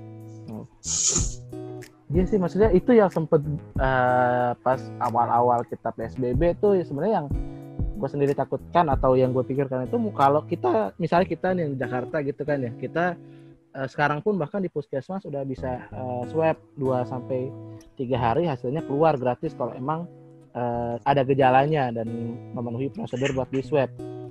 Iya 2.07 2.23
sih 2.31 2.39
maksudnya 2.39 2.71
itu 2.71 2.95
yang 2.95 3.11
sempet 3.11 3.43
uh, 3.83 4.55
pas 4.63 4.79
awal-awal 5.03 5.67
kita 5.67 5.91
PSBB 5.91 6.55
tuh 6.63 6.79
ya 6.79 6.87
sebenarnya 6.87 7.15
yang 7.23 7.29
gue 7.97 8.09
sendiri 8.13 8.37
takutkan 8.37 8.87
atau 8.93 9.17
yang 9.17 9.33
gue 9.33 9.43
pikirkan 9.43 9.89
itu 9.89 9.97
kalau 10.13 10.45
kita 10.45 10.93
misalnya 11.01 11.27
kita 11.27 11.49
nih 11.57 11.73
di 11.73 11.77
Jakarta 11.81 12.21
gitu 12.21 12.43
kan 12.45 12.61
ya 12.61 12.73
kita 12.77 13.17
uh, 13.73 13.89
sekarang 13.89 14.21
pun 14.21 14.37
bahkan 14.37 14.61
di 14.61 14.69
puskesmas 14.69 15.25
udah 15.25 15.43
bisa 15.49 15.89
uh, 15.97 16.23
swab 16.29 16.61
2 16.77 17.09
sampai 17.09 17.49
tiga 17.97 18.17
hari 18.21 18.45
hasilnya 18.45 18.85
keluar 18.85 19.17
gratis 19.17 19.57
kalau 19.57 19.73
emang 19.73 20.05
uh, 20.53 21.01
ada 21.05 21.25
gejalanya 21.25 21.93
dan 21.93 22.09
memenuhi 22.53 22.93
prosedur 22.93 23.33
buat 23.37 23.49
di 23.53 23.65
swab. 23.65 23.89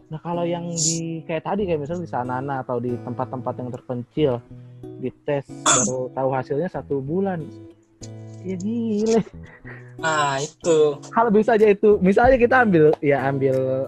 Nah 0.10 0.22
kalau 0.22 0.46
yang 0.46 0.70
di 0.70 1.26
kayak 1.26 1.50
tadi 1.50 1.66
kayak 1.66 1.82
misalnya 1.82 2.06
di 2.06 2.12
Sanana 2.14 2.56
atau 2.62 2.78
di 2.78 2.94
tempat-tempat 2.94 3.54
yang 3.58 3.70
terpencil 3.74 4.34
dites 5.02 5.50
baru 5.66 6.14
tahu 6.14 6.30
hasilnya 6.30 6.70
satu 6.70 7.02
bulan 7.02 7.42
ya 8.46 8.56
gile 8.62 9.20
nah 9.96 10.38
itu. 10.44 11.00
Hal 11.16 11.32
bisa 11.32 11.56
aja 11.56 11.72
itu. 11.72 11.98
Misalnya 12.04 12.36
kita 12.36 12.68
ambil 12.68 12.92
ya 13.00 13.26
ambil 13.32 13.88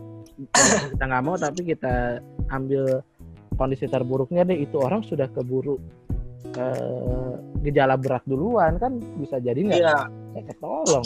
kita 0.95 1.03
nggak 1.03 1.23
mau 1.23 1.35
tapi 1.35 1.61
kita 1.67 2.23
ambil 2.47 3.03
kondisi 3.59 3.85
terburuknya 3.91 4.47
deh. 4.47 4.55
Itu 4.63 4.79
orang 4.79 5.03
sudah 5.03 5.27
keburu 5.27 5.75
eh, 6.55 7.31
gejala 7.67 7.99
berat 7.99 8.23
duluan 8.23 8.79
kan? 8.79 8.97
Bisa 9.19 9.43
jadi 9.43 9.59
nggak? 9.59 9.81
Ya. 9.83 10.07
ya 10.07 10.41
ketolong. 10.47 11.05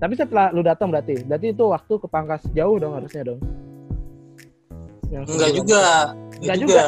Tapi 0.00 0.14
setelah 0.16 0.48
lu 0.50 0.64
datang 0.64 0.88
berarti 0.90 1.22
berarti 1.28 1.52
itu 1.52 1.64
waktu 1.70 1.94
ke 1.94 2.06
pangkas 2.10 2.42
jauh 2.56 2.74
dong 2.80 2.98
harusnya 2.98 3.22
dong? 3.22 3.40
Yang 5.14 5.24
enggak 5.30 5.50
juga. 5.54 5.82
Enggak 6.40 6.58
juga 6.58 6.84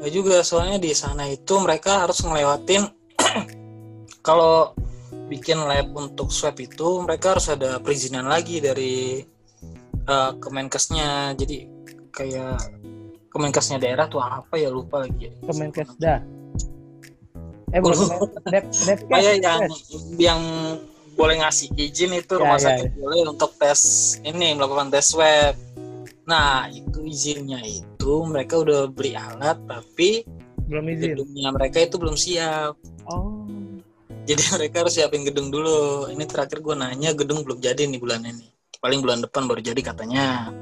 enggak 0.00 0.12
juga 0.16 0.36
soalnya 0.40 0.80
di 0.80 0.96
sana 0.96 1.28
itu 1.28 1.60
mereka 1.60 2.08
harus 2.08 2.24
ngelewatin 2.24 2.88
kalau 4.26 4.72
bikin 5.30 5.62
lab 5.62 5.94
untuk 5.94 6.34
swab 6.34 6.58
itu 6.58 7.06
mereka 7.06 7.38
harus 7.38 7.46
ada 7.46 7.78
perizinan 7.78 8.26
lagi 8.26 8.58
dari 8.58 9.22
uh, 10.10 10.34
Kemenkesnya. 10.42 11.38
Jadi 11.38 11.70
kayak 12.10 12.58
Kemenkesnya 13.30 13.78
daerah 13.78 14.10
tuh 14.10 14.18
apa 14.18 14.58
ya 14.58 14.66
lupa 14.74 15.06
lagi. 15.06 15.30
Kemenkesda. 15.46 16.26
Eh 17.70 17.78
bukan 17.78 18.26
Dep, 18.50 18.66
kayak 19.06 19.38
yang 19.38 19.62
yang 20.18 20.40
boleh 21.14 21.38
ngasih 21.38 21.70
izin 21.78 22.18
itu 22.18 22.34
ya, 22.34 22.40
rumah 22.42 22.58
ya, 22.58 22.74
sakit 22.74 22.90
ya. 22.90 22.96
boleh 22.98 23.18
untuk 23.30 23.54
tes 23.54 23.80
ini 24.26 24.58
melakukan 24.58 24.90
tes 24.90 25.14
swab. 25.14 25.54
Nah, 26.26 26.66
itu 26.70 27.06
izinnya 27.06 27.62
itu 27.62 27.89
mereka 28.06 28.60
udah 28.60 28.88
beli 28.88 29.12
alat 29.12 29.60
tapi 29.68 30.24
belum 30.70 30.84
izin. 30.94 31.08
Gedungnya 31.18 31.48
mereka 31.52 31.78
itu 31.82 31.96
belum 31.98 32.16
siap. 32.16 32.74
Oh. 33.10 33.44
Jadi 34.24 34.42
mereka 34.56 34.86
harus 34.86 34.94
siapin 34.94 35.26
gedung 35.26 35.50
dulu. 35.50 36.08
Ini 36.08 36.24
terakhir 36.24 36.62
gue 36.62 36.74
nanya 36.76 37.10
gedung 37.12 37.42
belum 37.42 37.58
jadi 37.58 37.84
nih 37.90 38.00
bulan 38.00 38.22
ini. 38.24 38.46
Paling 38.80 39.00
bulan 39.04 39.20
depan 39.20 39.44
baru 39.50 39.60
jadi 39.60 39.80
katanya. 39.82 40.54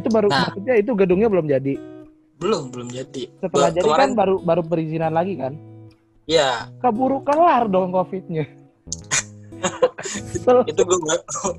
Itu 0.00 0.08
baru 0.08 0.30
nah, 0.30 0.48
maksudnya 0.48 0.74
itu 0.80 0.90
gedungnya 0.96 1.28
belum 1.28 1.46
jadi. 1.50 1.74
Belum, 2.40 2.72
belum 2.72 2.88
jadi. 2.90 3.28
Setelah 3.38 3.70
jadi 3.70 3.90
kan 3.92 4.10
baru 4.16 4.40
baru 4.40 4.62
perizinan 4.64 5.12
lagi 5.12 5.36
kan? 5.36 5.52
Iya. 6.24 6.72
Keburu 6.80 7.20
kelar 7.26 7.68
dong 7.68 7.92
covidnya. 7.92 8.48
itu 10.70 10.82
gue 10.82 10.98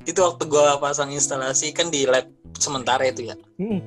itu 0.04 0.20
waktu 0.20 0.44
gue 0.44 0.66
pasang 0.80 1.08
instalasi 1.08 1.72
kan 1.72 1.88
di 1.88 2.04
lab 2.04 2.28
sementara 2.60 3.08
itu 3.08 3.32
ya 3.32 3.36
hmm. 3.56 3.80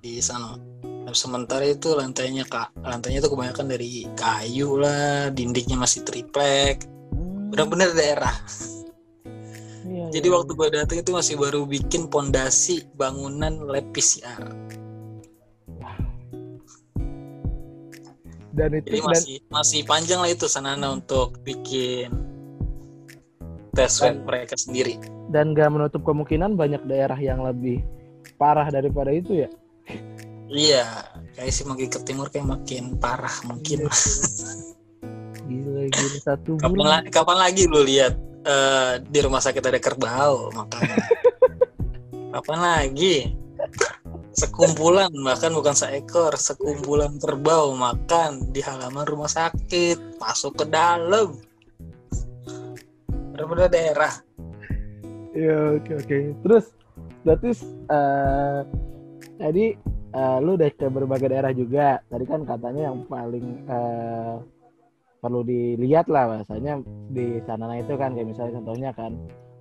Di 0.00 0.18
sana 0.20 0.56
lab 1.04 1.16
sementara 1.16 1.64
itu 1.64 1.92
lantainya 1.92 2.44
kak 2.48 2.72
lantainya 2.80 3.20
itu 3.20 3.30
kebanyakan 3.32 3.66
dari 3.68 4.08
kayu 4.16 4.80
lah 4.80 5.28
dindingnya 5.32 5.76
masih 5.76 6.04
triplek 6.04 6.84
hmm. 7.12 7.52
benar-benar 7.52 7.92
daerah 7.92 8.34
iya, 9.84 10.08
jadi 10.12 10.26
iya, 10.28 10.34
waktu 10.36 10.52
gue 10.56 10.68
datang 10.72 10.98
itu 11.00 11.10
masih 11.12 11.34
baru 11.36 11.68
bikin 11.68 12.08
pondasi 12.08 12.88
bangunan 12.96 13.60
lab 13.68 13.84
PCR 13.92 14.48
dan 18.50 18.70
itu 18.74 18.98
jadi 18.98 19.00
masih 19.06 19.36
dan... 19.40 19.52
masih 19.52 19.80
panjang 19.86 20.20
lah 20.20 20.30
itu 20.30 20.46
sanana 20.50 20.90
untuk 20.90 21.38
bikin 21.46 22.10
tes 23.74 23.90
swab 23.94 24.26
mereka 24.26 24.58
sendiri. 24.58 24.98
Dan 25.30 25.54
gak 25.54 25.70
menutup 25.70 26.02
kemungkinan 26.02 26.58
banyak 26.58 26.82
daerah 26.90 27.16
yang 27.16 27.46
lebih 27.46 27.82
parah 28.34 28.66
daripada 28.68 29.14
itu 29.14 29.46
ya. 29.46 29.48
Iya, 30.50 31.06
kayak 31.38 31.52
sih 31.54 31.62
makin 31.62 31.86
ke 31.86 31.98
timur 32.02 32.26
kayak 32.26 32.46
makin 32.50 32.98
parah 32.98 33.32
mungkin. 33.46 33.86
Iya. 33.86 33.94
Gila, 35.46 35.82
gila 35.90 36.18
satu 36.22 36.50
kapan. 36.58 36.86
La 36.86 36.98
kapan 37.06 37.38
lagi 37.38 37.62
lu 37.70 37.80
lihat 37.86 38.14
uh, 38.46 38.98
di 38.98 39.18
rumah 39.22 39.38
sakit 39.38 39.62
ada 39.62 39.78
kerbau 39.78 40.50
makanya. 40.50 40.98
kapan 42.34 42.58
lagi? 42.58 43.16
Sekumpulan 44.34 45.10
bahkan 45.22 45.54
bukan 45.54 45.74
seekor, 45.74 46.34
sekumpulan 46.38 47.18
kerbau 47.18 47.74
makan 47.74 48.50
di 48.54 48.62
halaman 48.62 49.06
rumah 49.06 49.30
sakit, 49.30 50.18
masuk 50.18 50.62
ke 50.62 50.64
dalam 50.70 51.38
benar-benar 53.40 53.72
daerah 53.72 54.12
ya 55.32 55.80
oke 55.80 55.92
oke 55.96 56.18
terus 56.44 56.76
berarti 57.24 57.56
uh, 57.88 58.68
tadi 59.40 59.80
uh, 60.14 60.38
lu 60.42 60.58
udah 60.58 60.70
ke 60.72 60.86
berbagai 60.90 61.28
daerah 61.30 61.52
juga 61.54 62.02
tadi 62.06 62.24
kan 62.26 62.42
katanya 62.46 62.90
yang 62.90 63.06
paling 63.06 63.46
uh, 63.66 64.42
perlu 65.20 65.44
dilihat 65.44 66.08
lah 66.08 66.36
bahasanya 66.36 66.80
di 67.12 67.44
sana 67.44 67.76
itu 67.76 67.92
kan 67.94 68.16
kayak 68.16 68.28
misalnya 68.32 68.56
contohnya 68.62 68.90
kan 68.96 69.12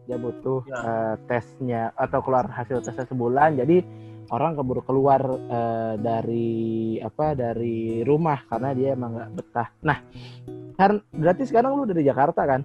dia 0.08 0.18
butuh 0.18 0.66
ya. 0.66 0.76
uh, 0.80 1.16
tesnya 1.30 1.94
atau 1.94 2.20
keluar 2.24 2.48
hasil 2.50 2.82
tesnya 2.82 3.06
sebulan 3.06 3.60
jadi 3.60 3.84
orang 4.32 4.58
keburu 4.58 4.82
keluar 4.86 5.22
uh, 5.28 5.94
dari 6.00 6.98
apa 7.02 7.36
dari 7.36 8.02
rumah 8.08 8.42
karena 8.48 8.70
dia 8.74 8.90
emang 8.96 9.12
nggak 9.20 9.32
betah 9.36 9.70
nah 9.84 9.98
kan 10.80 11.04
berarti 11.12 11.44
sekarang 11.46 11.76
lu 11.76 11.86
dari 11.86 12.08
Jakarta 12.08 12.44
kan 12.48 12.64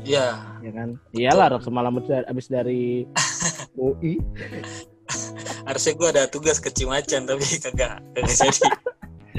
Iya. 0.00 0.32
Ya 0.64 0.72
kan? 0.72 0.88
Iyalah 1.12 1.60
semalam 1.60 2.00
abis 2.00 2.48
dari 2.48 3.04
UI. 3.76 4.16
Harusnya 5.66 5.92
gue 5.96 6.08
ada 6.08 6.22
tugas 6.30 6.56
ke 6.58 6.68
Cimacan 6.72 7.28
tapi 7.28 7.44
kagak 7.64 8.00
kagak 8.14 8.36
jadi. 8.36 8.62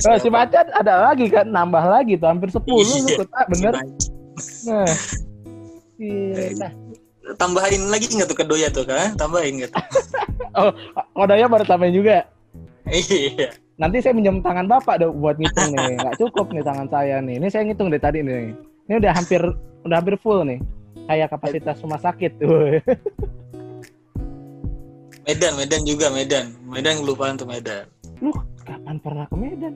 Oh, 0.02 0.18
Cimacan 0.18 0.66
ada 0.72 1.12
lagi 1.12 1.30
kan 1.30 1.46
nambah 1.46 1.84
lagi 1.86 2.18
tuh 2.18 2.26
hampir 2.26 2.50
sepuluh 2.50 2.82
iya, 2.82 3.22
ah, 3.38 3.46
bener. 3.46 3.74
Nah. 4.66 4.88
Iya. 6.02 6.74
Tambahin 7.38 7.94
lagi 7.94 8.10
nggak 8.10 8.26
tuh 8.26 8.40
ke 8.42 8.42
Doya 8.42 8.74
tuh 8.74 8.82
kan? 8.82 9.14
Tambahin 9.14 9.62
nggak 9.62 9.70
tuh? 9.70 9.84
oh, 10.58 10.74
oh 11.14 11.26
Doya 11.30 11.46
baru 11.46 11.62
tambahin 11.70 11.94
juga. 11.94 12.26
Iya. 12.90 13.54
Nanti 13.78 14.02
saya 14.02 14.18
minjem 14.18 14.42
tangan 14.42 14.66
bapak 14.66 15.06
dong 15.06 15.22
buat 15.22 15.38
ngitung 15.38 15.78
nih. 15.78 16.02
Nggak 16.02 16.18
cukup 16.18 16.50
nih 16.50 16.66
tangan 16.66 16.88
saya 16.90 17.22
nih. 17.22 17.38
Ini 17.38 17.48
saya 17.54 17.64
ngitung 17.70 17.94
dari 17.94 18.02
tadi 18.02 18.20
nih. 18.26 18.58
Ini 18.90 18.94
udah 18.98 19.14
hampir 19.14 19.42
udah 19.86 19.96
hampir 20.02 20.18
full 20.18 20.42
nih 20.42 20.58
kayak 21.10 21.28
kapasitas 21.34 21.82
rumah 21.82 22.00
sakit 22.02 22.40
Medan 25.32 25.56
Medan 25.56 25.82
juga 25.88 26.12
Medan 26.12 26.52
Medan 26.68 27.08
lupa 27.08 27.32
untuk 27.32 27.48
Medan 27.48 27.88
lu 28.20 28.36
kapan 28.68 29.00
pernah 29.00 29.26
ke 29.32 29.36
Medan 29.40 29.74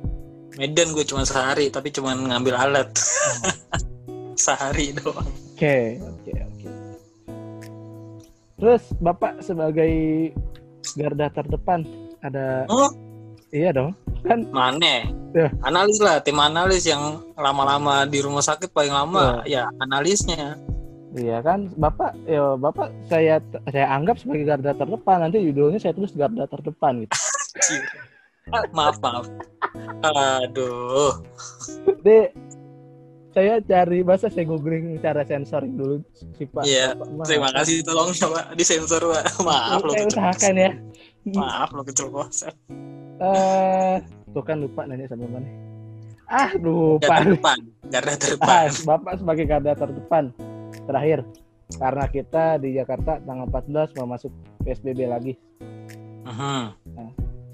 Medan 0.60 0.91
gue 0.91 1.08
cuma 1.08 1.24
sehari 1.24 1.72
tapi 1.72 1.96
cuma 1.96 2.12
ngambil 2.12 2.60
alat 2.60 2.91
oh. 2.91 3.80
sehari 4.46 4.91
doang 4.91 5.24
oke 5.24 5.80
oke 6.04 6.32
oke 6.36 6.70
Terus 8.56 8.84
Bapak 9.04 9.44
sebagai 9.44 9.91
garda 10.96 11.28
terdepan 11.28 11.84
ada 12.24 12.63
Oh, 12.72 12.88
iya 13.52 13.76
dong. 13.76 13.91
Kan 14.24 14.48
mana? 14.50 15.06
Ya. 15.36 15.52
Analis 15.62 16.00
lah, 16.00 16.24
tim 16.24 16.39
analis 16.39 16.88
yang 16.88 17.22
lama-lama 17.36 18.08
di 18.08 18.24
rumah 18.24 18.41
sakit 18.41 18.72
paling 18.72 18.96
lama 18.96 19.44
ya 19.46 19.68
analisnya. 19.84 20.56
Iya 21.15 21.39
kan 21.39 21.71
Bapak 21.80 22.12
ya 22.28 22.60
Bapak 22.60 22.91
saya 23.08 23.39
saya 23.71 23.88
anggap 23.89 24.19
sebagai 24.19 24.45
garda 24.47 24.75
terdepan. 24.75 25.28
Nanti 25.28 25.43
judulnya 25.43 25.80
saya 25.80 25.95
tulis 25.95 26.13
garda 26.15 26.45
terdepan 26.45 27.08
gitu. 27.08 27.15
Ah, 28.54 28.62
maaf, 28.78 29.01
maaf. 29.01 29.25
Aduh. 30.06 31.17
Jadi 32.06 32.30
saya 33.36 33.60
cari 33.60 33.99
bahasa 33.99 34.32
saya 34.32 34.47
googling 34.47 35.01
cara 35.04 35.25
sensoring 35.25 35.75
dulu 35.75 35.95
si 36.38 36.45
Pak. 36.47 36.63
Iya, 36.63 36.93
Bapak. 36.95 37.25
Terima 37.25 37.49
kasih 37.51 37.82
tolong 37.82 38.13
Pak. 38.13 38.54
Disensor, 38.56 39.01
Pak. 39.01 39.23
Maaf 39.43 39.82
lo 39.82 39.91
Saya 39.91 40.06
usahakan 40.08 40.54
ya. 40.56 40.71
Maaf 41.34 41.69
lo 41.73 41.82
keceplosan. 41.84 42.54
Eh, 43.15 43.95
tuh 44.30 44.43
kan 44.45 44.62
lupa 44.62 44.86
nanya 44.86 45.10
sama 45.10 45.25
mana. 45.25 45.49
Ah, 46.30 46.49
lupa. 46.58 47.01
Garda 47.01 47.21
terdepan. 47.25 47.60
Garda 47.89 48.12
Ah, 48.13 48.17
terdepan. 48.17 48.69
Bapak 48.86 49.13
sebagai 49.19 49.45
garda 49.49 49.73
terdepan. 49.73 50.23
Terakhir, 50.86 51.26
karena 51.82 52.06
kita 52.08 52.62
di 52.62 52.78
Jakarta 52.78 53.17
tanggal 53.26 53.50
14 53.50 53.98
mau 53.98 54.08
masuk 54.13 54.30
PSBB 54.62 55.10
lagi. 55.10 55.34
Mhm. 56.26 56.63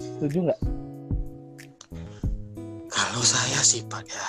Setuju 0.00 0.38
nggak? 0.48 0.60
Kalau 2.92 3.22
saya 3.24 3.60
sih, 3.64 3.80
Pak 3.88 4.04
ya. 4.04 4.28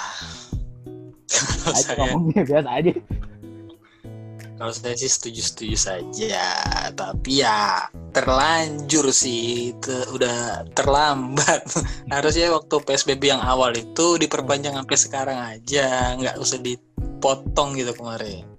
Kalau 1.28 1.76
saya 1.76 1.96
ngomongnya 2.16 2.44
biasa 2.48 2.70
aja. 2.80 2.94
Kalau 4.54 4.72
saya 4.72 4.96
sih 4.96 5.12
setuju-setuju 5.12 5.76
saja, 5.76 6.46
tapi 6.96 7.44
ya 7.44 7.90
terlanjur 8.16 9.12
sih, 9.12 9.76
te- 9.84 10.08
udah 10.14 10.64
terlambat. 10.72 11.68
Harusnya 12.14 12.54
waktu 12.56 12.76
PSBB 12.88 13.34
yang 13.34 13.44
awal 13.44 13.76
itu 13.76 14.16
diperpanjang 14.16 14.78
sampai 14.80 14.96
sekarang 14.96 15.40
aja, 15.42 16.16
nggak 16.16 16.40
usah 16.40 16.62
dipotong 16.64 17.76
gitu 17.76 17.92
kemarin. 17.98 18.53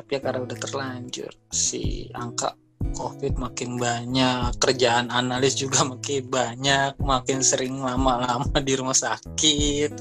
Tapi 0.00 0.16
ya 0.16 0.20
karena 0.24 0.48
udah 0.48 0.56
terlanjur, 0.56 1.28
si 1.52 2.08
angka 2.16 2.56
COVID 2.96 3.36
makin 3.36 3.76
banyak, 3.76 4.56
kerjaan 4.56 5.12
analis 5.12 5.60
juga 5.60 5.84
makin 5.92 6.24
banyak, 6.24 6.96
makin 7.04 7.44
sering 7.44 7.84
lama-lama 7.84 8.48
di 8.64 8.72
rumah 8.80 8.96
sakit, 8.96 9.92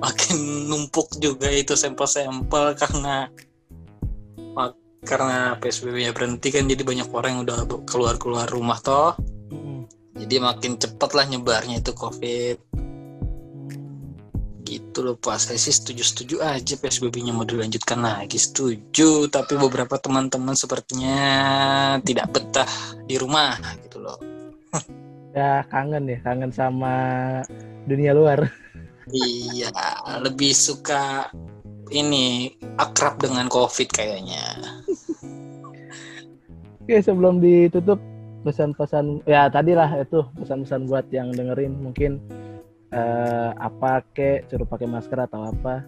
makin 0.00 0.64
numpuk 0.64 1.12
juga 1.20 1.52
itu 1.52 1.76
sampel-sampel 1.76 2.72
karena 2.80 3.28
karena 5.04 5.60
PSBB-nya 5.60 6.16
berhenti 6.16 6.48
kan 6.48 6.64
jadi 6.64 6.80
banyak 6.80 7.12
orang 7.12 7.30
yang 7.36 7.42
udah 7.44 7.84
keluar-keluar 7.84 8.48
rumah 8.48 8.80
toh. 8.80 9.12
Jadi 10.16 10.40
makin 10.40 10.80
cepet 10.80 11.10
lah 11.12 11.28
nyebarnya 11.28 11.84
itu 11.84 11.92
COVID 11.92 12.87
gitu 14.98 15.06
loh 15.06 15.14
Pak. 15.14 15.38
Saya 15.38 15.62
sih 15.62 15.70
setuju-setuju 15.70 16.42
aja 16.42 16.74
PSBB-nya 16.74 17.30
mau 17.30 17.46
dilanjutkan 17.46 18.02
lagi. 18.02 18.34
Setuju 18.34 19.30
tapi 19.30 19.54
beberapa 19.54 19.94
teman-teman 19.94 20.58
sepertinya 20.58 21.22
tidak 22.02 22.34
betah 22.34 22.66
di 23.06 23.14
rumah 23.14 23.54
gitu 23.86 24.02
loh. 24.02 24.18
Ya 25.36 25.62
kangen 25.70 26.08
ya, 26.10 26.18
kangen 26.24 26.50
sama 26.50 26.90
dunia 27.86 28.10
luar. 28.10 28.50
iya 29.14 29.70
lebih 30.18 30.50
suka 30.50 31.30
ini 31.94 32.58
akrab 32.74 33.22
dengan 33.22 33.46
COVID 33.46 33.86
kayaknya. 33.86 34.42
Oke, 36.82 36.96
sebelum 36.98 37.38
ditutup 37.38 38.02
pesan-pesan 38.42 39.22
ya 39.30 39.46
tadi 39.46 39.78
lah 39.78 40.02
itu 40.02 40.26
pesan-pesan 40.42 40.90
buat 40.90 41.06
yang 41.14 41.30
dengerin 41.30 41.76
mungkin 41.86 42.18
eh, 42.92 43.50
apa 43.56 44.04
kek 44.12 44.48
suruh 44.48 44.68
pakai 44.68 44.88
masker 44.88 45.18
atau 45.28 45.48
apa? 45.48 45.84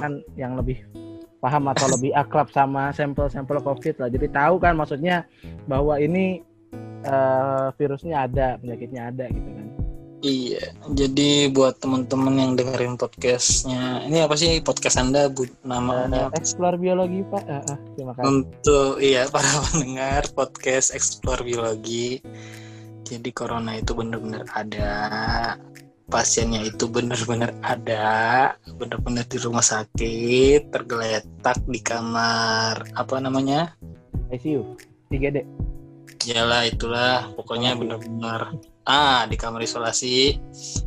Kan 0.00 0.22
yang 0.40 0.58
lebih 0.58 0.82
paham 1.38 1.68
atau 1.68 1.86
lebih 1.92 2.16
akrab 2.16 2.48
sama 2.48 2.88
sampel-sampel 2.96 3.60
covid 3.60 4.00
lah. 4.00 4.08
Jadi 4.08 4.32
tahu 4.32 4.56
kan 4.56 4.74
maksudnya 4.74 5.28
bahwa 5.68 6.00
ini 6.00 6.40
eh, 7.04 7.66
virusnya 7.76 8.24
ada 8.24 8.56
penyakitnya 8.58 9.12
ada 9.12 9.26
gitu 9.28 9.50
kan. 9.52 9.64
Iya, 10.24 10.72
jadi 10.96 11.52
buat 11.52 11.84
teman-teman 11.84 12.40
yang 12.40 12.52
dengerin 12.56 12.96
podcastnya, 12.96 14.08
ini 14.08 14.24
apa 14.24 14.40
sih 14.40 14.56
podcast 14.64 14.96
anda? 14.96 15.28
Bu, 15.28 15.44
namanya 15.68 16.32
Eh, 16.32 16.40
explore 16.40 16.80
biologi 16.80 17.20
pak. 17.28 17.44
Eh, 17.44 17.60
eh, 17.60 17.78
terima 17.92 18.16
kasih. 18.16 18.24
Untuk 18.32 18.92
iya 19.04 19.28
para 19.34 19.52
pendengar 19.68 20.24
podcast 20.32 20.96
Explore 20.96 21.44
Biologi. 21.44 22.24
Jadi 23.04 23.30
corona 23.36 23.76
itu 23.76 23.92
benar-benar 23.92 24.48
ada, 24.56 24.92
pasiennya 26.08 26.68
itu 26.68 26.84
benar-benar 26.86 27.56
ada, 27.64 28.52
benar-benar 28.76 29.24
di 29.28 29.38
rumah 29.40 29.64
sakit, 29.64 30.68
tergeletak 30.70 31.58
di 31.64 31.80
kamar 31.80 32.84
apa 32.94 33.16
namanya? 33.20 33.72
ICU 34.32 34.76
3D 35.12 35.44
Yalah 36.24 36.64
itulah, 36.64 37.28
pokoknya 37.36 37.76
benar-benar 37.76 38.56
ah 38.88 39.24
di 39.28 39.36
kamar 39.36 39.64
isolasi 39.64 40.40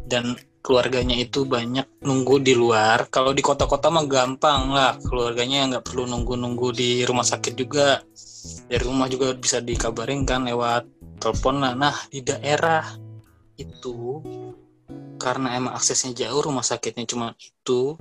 dan 0.05 0.33
keluarganya 0.65 1.15
itu 1.15 1.45
banyak 1.45 1.85
nunggu 2.01 2.41
di 2.41 2.57
luar. 2.57 3.05
Kalau 3.07 3.31
di 3.31 3.39
kota-kota 3.39 3.87
mah 3.87 4.03
gampang 4.03 4.73
lah, 4.73 4.97
keluarganya 4.99 5.63
nggak 5.71 5.85
perlu 5.87 6.09
nunggu-nunggu 6.09 6.75
di 6.75 6.89
rumah 7.05 7.23
sakit 7.23 7.53
juga. 7.53 8.01
Dari 8.67 8.83
rumah 8.83 9.07
juga 9.07 9.31
bisa 9.37 9.63
dikabarin 9.63 10.27
kan 10.27 10.43
lewat 10.43 10.89
telepon 11.23 11.63
lah. 11.63 11.71
Nah 11.77 11.95
di 12.09 12.19
daerah 12.19 12.83
itu 13.55 14.19
karena 15.17 15.57
emang 15.57 15.73
aksesnya 15.75 16.13
jauh, 16.13 16.39
rumah 16.39 16.63
sakitnya 16.63 17.03
cuma 17.09 17.33
itu 17.39 17.97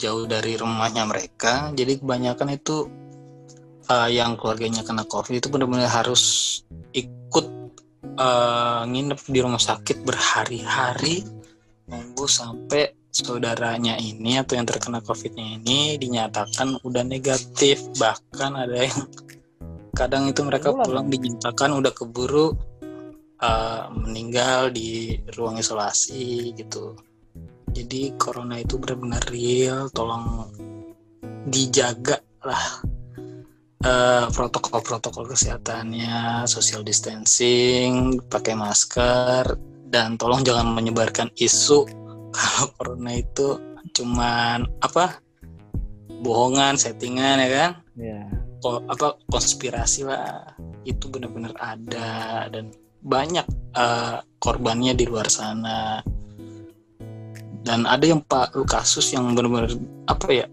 jauh 0.00 0.24
dari 0.26 0.58
rumahnya 0.58 1.06
mereka, 1.06 1.70
jadi 1.76 2.00
kebanyakan 2.00 2.48
itu 2.56 2.90
uh, 3.88 4.08
yang 4.08 4.36
keluarganya 4.40 4.84
kena 4.84 5.04
covid 5.04 5.40
itu 5.40 5.48
benar-benar 5.52 5.90
harus 5.90 6.62
ikut 6.94 7.46
uh, 8.16 8.82
nginep 8.88 9.20
di 9.28 9.38
rumah 9.40 9.60
sakit 9.60 10.04
berhari-hari 10.06 11.24
nunggu 11.84 12.24
sampai 12.24 12.96
saudaranya 13.14 13.94
ini 14.00 14.40
atau 14.40 14.58
yang 14.58 14.66
terkena 14.66 14.98
covidnya 14.98 15.60
ini 15.60 16.00
dinyatakan 16.00 16.82
udah 16.82 17.04
negatif 17.06 17.78
bahkan 18.00 18.58
ada 18.58 18.88
yang 18.88 19.00
kadang 19.94 20.26
itu 20.26 20.42
mereka 20.42 20.74
Pulang. 20.74 21.06
dinyatakan 21.06 21.70
udah 21.78 21.92
keburu 21.94 22.58
uh, 23.42 23.90
meninggal 23.90 24.70
di 24.70 25.18
ruang 25.34 25.58
isolasi 25.58 26.54
gitu. 26.54 26.94
Jadi 27.74 28.14
corona 28.14 28.62
itu 28.62 28.78
benar-benar 28.78 29.24
real 29.34 29.90
tolong 29.90 30.46
dijaga 31.50 32.22
lah 32.46 32.86
eh, 33.84 34.26
protokol-protokol 34.32 35.28
kesehatannya, 35.28 36.46
social 36.48 36.86
distancing, 36.86 38.22
pakai 38.30 38.54
masker, 38.56 39.58
dan 39.90 40.16
tolong 40.16 40.40
jangan 40.46 40.72
menyebarkan 40.72 41.28
isu 41.36 41.84
kalau 42.36 42.66
corona 42.78 43.12
itu 43.18 43.60
cuman 43.94 44.64
apa 44.80 45.20
bohongan, 46.24 46.80
settingan 46.80 47.36
ya 47.44 47.48
kan, 47.52 47.70
ya 47.98 48.20
Ko- 48.64 48.80
apa 48.88 49.20
konspirasi 49.28 50.08
lah. 50.08 50.56
Itu 50.88 51.12
benar-benar 51.12 51.52
ada 51.60 52.48
dan 52.48 52.72
banyak 53.04 53.46
eh, 53.76 54.18
korbannya 54.40 54.96
di 54.96 55.04
luar 55.04 55.28
sana. 55.28 56.00
Dan 57.64 57.88
ada 57.88 58.04
yang 58.04 58.20
pak 58.20 58.52
kasus 58.68 59.12
yang 59.16 59.32
benar-benar 59.32 59.72
apa 60.04 60.28
ya 60.28 60.46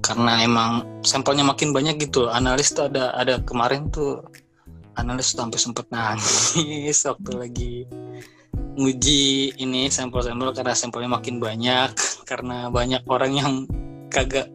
karena 0.00 0.40
emang 0.44 1.00
sampelnya 1.04 1.44
makin 1.44 1.72
banyak 1.72 1.96
gitu. 2.00 2.28
Analis 2.28 2.72
tuh 2.72 2.88
ada 2.88 3.12
ada 3.16 3.40
kemarin 3.40 3.88
tuh 3.88 4.24
analis 4.96 5.32
sampai 5.34 5.58
sempet 5.58 5.88
nangis 5.90 7.02
waktu 7.10 7.32
lagi 7.34 7.74
nguji 8.74 9.54
ini 9.58 9.90
sampel-sampel 9.90 10.54
karena 10.54 10.74
sampelnya 10.74 11.10
makin 11.10 11.38
banyak 11.42 11.90
karena 12.30 12.70
banyak 12.70 13.02
orang 13.06 13.32
yang 13.34 13.52
kagak 14.10 14.50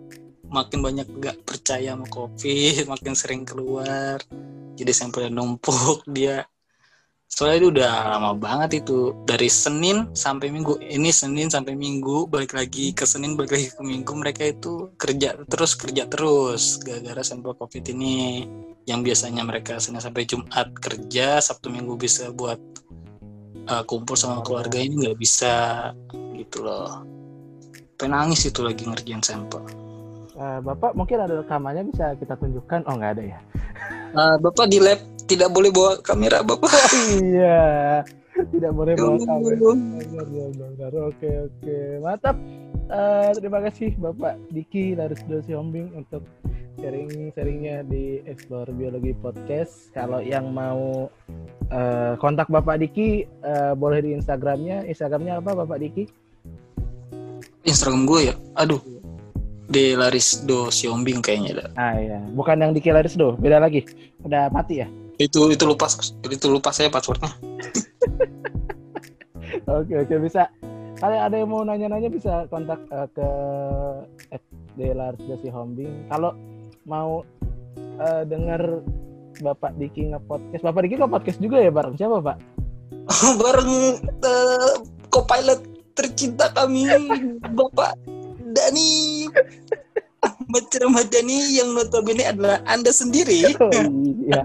makin 0.50 0.82
banyak 0.82 1.08
gak 1.22 1.38
percaya 1.45 1.93
sama 1.93 2.08
covid 2.10 2.88
makin 2.93 3.13
sering 3.13 3.43
keluar. 3.45 4.22
Jadi 4.80 4.91
sampelnya 4.95 5.32
numpuk 5.34 6.08
dia 6.08 6.48
soalnya 7.30 7.58
itu 7.62 7.68
udah 7.78 7.94
lama 8.18 8.32
banget 8.36 8.84
itu. 8.84 9.13
Dari 9.24 9.48
Senin 9.48 10.10
sampai 10.18 10.50
Minggu. 10.50 10.82
Ini 10.82 11.13
Senin 11.13 11.48
sampai 11.48 11.78
Minggu 11.78 12.26
balik 12.26 12.58
lagi 12.58 12.92
ke 12.92 13.06
Senin 13.06 13.38
balik 13.38 13.56
lagi 13.56 13.68
ke 13.70 13.82
Minggu. 13.86 14.12
Mereka 14.12 14.44
itu 14.60 14.92
kerja 14.98 15.38
terus 15.48 15.78
kerja 15.78 16.04
terus. 16.10 16.82
Gara-gara 16.82 17.22
sampel 17.22 17.56
covid 17.56 17.86
ini. 17.94 18.44
Yang 18.89 19.00
biasanya 19.13 19.46
mereka 19.46 19.78
Senin 19.78 20.02
sampai 20.02 20.26
Jumat 20.26 20.74
kerja 20.82 21.38
Sabtu 21.39 21.70
Minggu 21.70 21.96
bisa 21.96 22.34
buat 22.34 22.58
uh, 23.70 23.84
kumpul 23.86 24.18
sama 24.18 24.42
keluarga 24.42 24.82
ini 24.82 25.08
nggak 25.08 25.18
bisa. 25.22 25.89
Gitu 26.34 26.65
loh. 26.65 27.06
Penangis 27.96 28.50
itu 28.50 28.65
lagi 28.65 28.84
ngerjain 28.84 29.22
sampel. 29.22 29.62
Eh, 30.39 30.60
bapak 30.63 30.96
mungkin 30.96 31.20
ada 31.20 31.44
rekamannya 31.44 31.92
bisa 31.92 32.15
kita 32.15 32.39
tunjukkan? 32.39 32.88
Oh 32.88 32.96
nggak 32.96 33.12
ada 33.20 33.24
ya. 33.36 33.39
Uh, 34.15 34.39
Bapak 34.39 34.72
di 34.72 34.80
lab 34.80 34.98
tidak 35.30 35.54
boleh 35.54 35.70
bawa 35.70 36.02
kamera 36.02 36.42
Bapak. 36.42 36.74
Oh, 36.74 37.22
iya. 37.22 38.02
Tidak 38.34 38.72
boleh 38.74 38.98
bawa 38.98 39.15
kamera. 39.22 39.70
Oke, 41.06 41.30
oke. 41.46 41.78
Mantap. 42.02 42.36
Uh, 42.89 43.30
terima 43.38 43.62
kasih 43.62 43.94
Bapak 44.02 44.42
Diki 44.50 44.98
Laris 44.98 45.22
Dosi 45.30 45.54
Hombing 45.54 45.94
untuk 45.94 46.26
sharing-sharingnya 46.82 47.86
di 47.86 48.26
Explore 48.26 48.74
Biologi 48.74 49.13
Podcast. 49.13 49.94
Kalau 49.94 50.18
yang 50.26 50.50
mau 50.50 51.06
uh, 51.70 52.13
kontak 52.18 52.50
Bapak 52.50 52.82
Diki, 52.82 53.30
uh, 53.46 53.78
boleh 53.78 54.02
di 54.02 54.18
Instagramnya. 54.18 54.89
Instagramnya 54.89 55.38
apa 55.38 55.54
Bapak 55.54 55.78
Diki? 55.78 56.10
Instagram 57.62 58.10
gue 58.10 58.34
ya? 58.34 58.36
Aduh. 58.58 58.82
De 59.70 59.94
Laris 59.94 60.42
Do 60.50 60.74
Siombing 60.74 61.22
kayaknya 61.22 61.62
dah. 61.62 61.70
Ah 61.78 61.94
iya, 61.94 62.18
bukan 62.34 62.58
yang 62.58 62.74
Diki 62.74 62.89
Laris 62.89 63.13
Do, 63.13 63.38
beda 63.38 63.62
lagi. 63.62 63.86
Udah 64.26 64.50
mati 64.50 64.82
ya? 64.82 64.89
Itu 65.19 65.51
itu 65.51 65.63
lupa 65.67 65.91
itu 66.32 66.47
lupa 66.47 66.71
saya 66.71 66.88
passwordnya. 66.88 67.27
oke 69.79 69.93
oke 70.08 70.15
bisa. 70.23 70.47
Kalau 70.99 71.15
ada 71.15 71.36
yang 71.36 71.51
mau 71.51 71.63
nanya-nanya 71.63 72.12
bisa 72.12 72.43
kontak 72.51 72.79
uh, 72.91 73.08
ke 73.12 73.27
De 74.79 74.95
Laris 74.95 75.23
Do 75.27 75.36
Siombing. 75.39 76.08
Kalau 76.12 76.36
mau 76.88 77.23
uh, 77.99 78.23
denger 78.23 78.84
Bapak 79.39 79.75
Diki 79.79 80.12
nge-podcast. 80.12 80.63
Bapak 80.63 80.88
Diki 80.88 80.95
nge-podcast 80.99 81.39
juga 81.39 81.63
ya 81.63 81.71
bareng 81.71 81.95
siapa, 81.95 82.19
Pak? 82.19 82.38
bareng 83.43 83.73
uh, 84.23 84.73
co-pilot 85.08 85.60
tercinta 85.95 86.51
kami, 86.51 86.88
Bapak 87.55 87.95
Dani 88.55 89.27
Ahmad 90.27 90.65
Ramadhani 90.67 91.38
yang 91.55 91.71
notabene 91.71 92.27
adalah 92.27 92.60
Anda 92.67 92.91
sendiri. 92.91 93.55
Oh, 93.55 93.71
iya. 94.27 94.43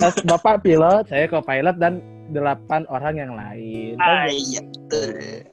Bapak 0.00 0.64
pilot, 0.64 1.04
saya 1.12 1.28
co-pilot 1.28 1.76
dan 1.76 2.00
delapan 2.32 2.88
orang 2.88 3.14
yang 3.20 3.32
lain. 3.36 4.00
Ah, 4.00 4.24
iya 4.32 4.64
betul. 4.64 5.44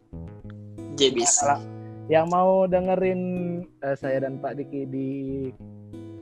Jebis. 0.95 1.43
Nah, 1.43 1.59
yang 2.07 2.31
mau 2.31 2.63
dengerin 2.65 3.21
uh, 3.83 3.95
saya 3.99 4.23
dan 4.23 4.39
Pak 4.39 4.55
Diki 4.55 4.87
di 4.87 5.09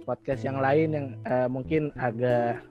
podcast 0.03 0.41
yang 0.41 0.57
lain 0.57 0.89
yang 0.93 1.07
uh, 1.29 1.45
mungkin 1.45 1.93
agak 2.01 2.65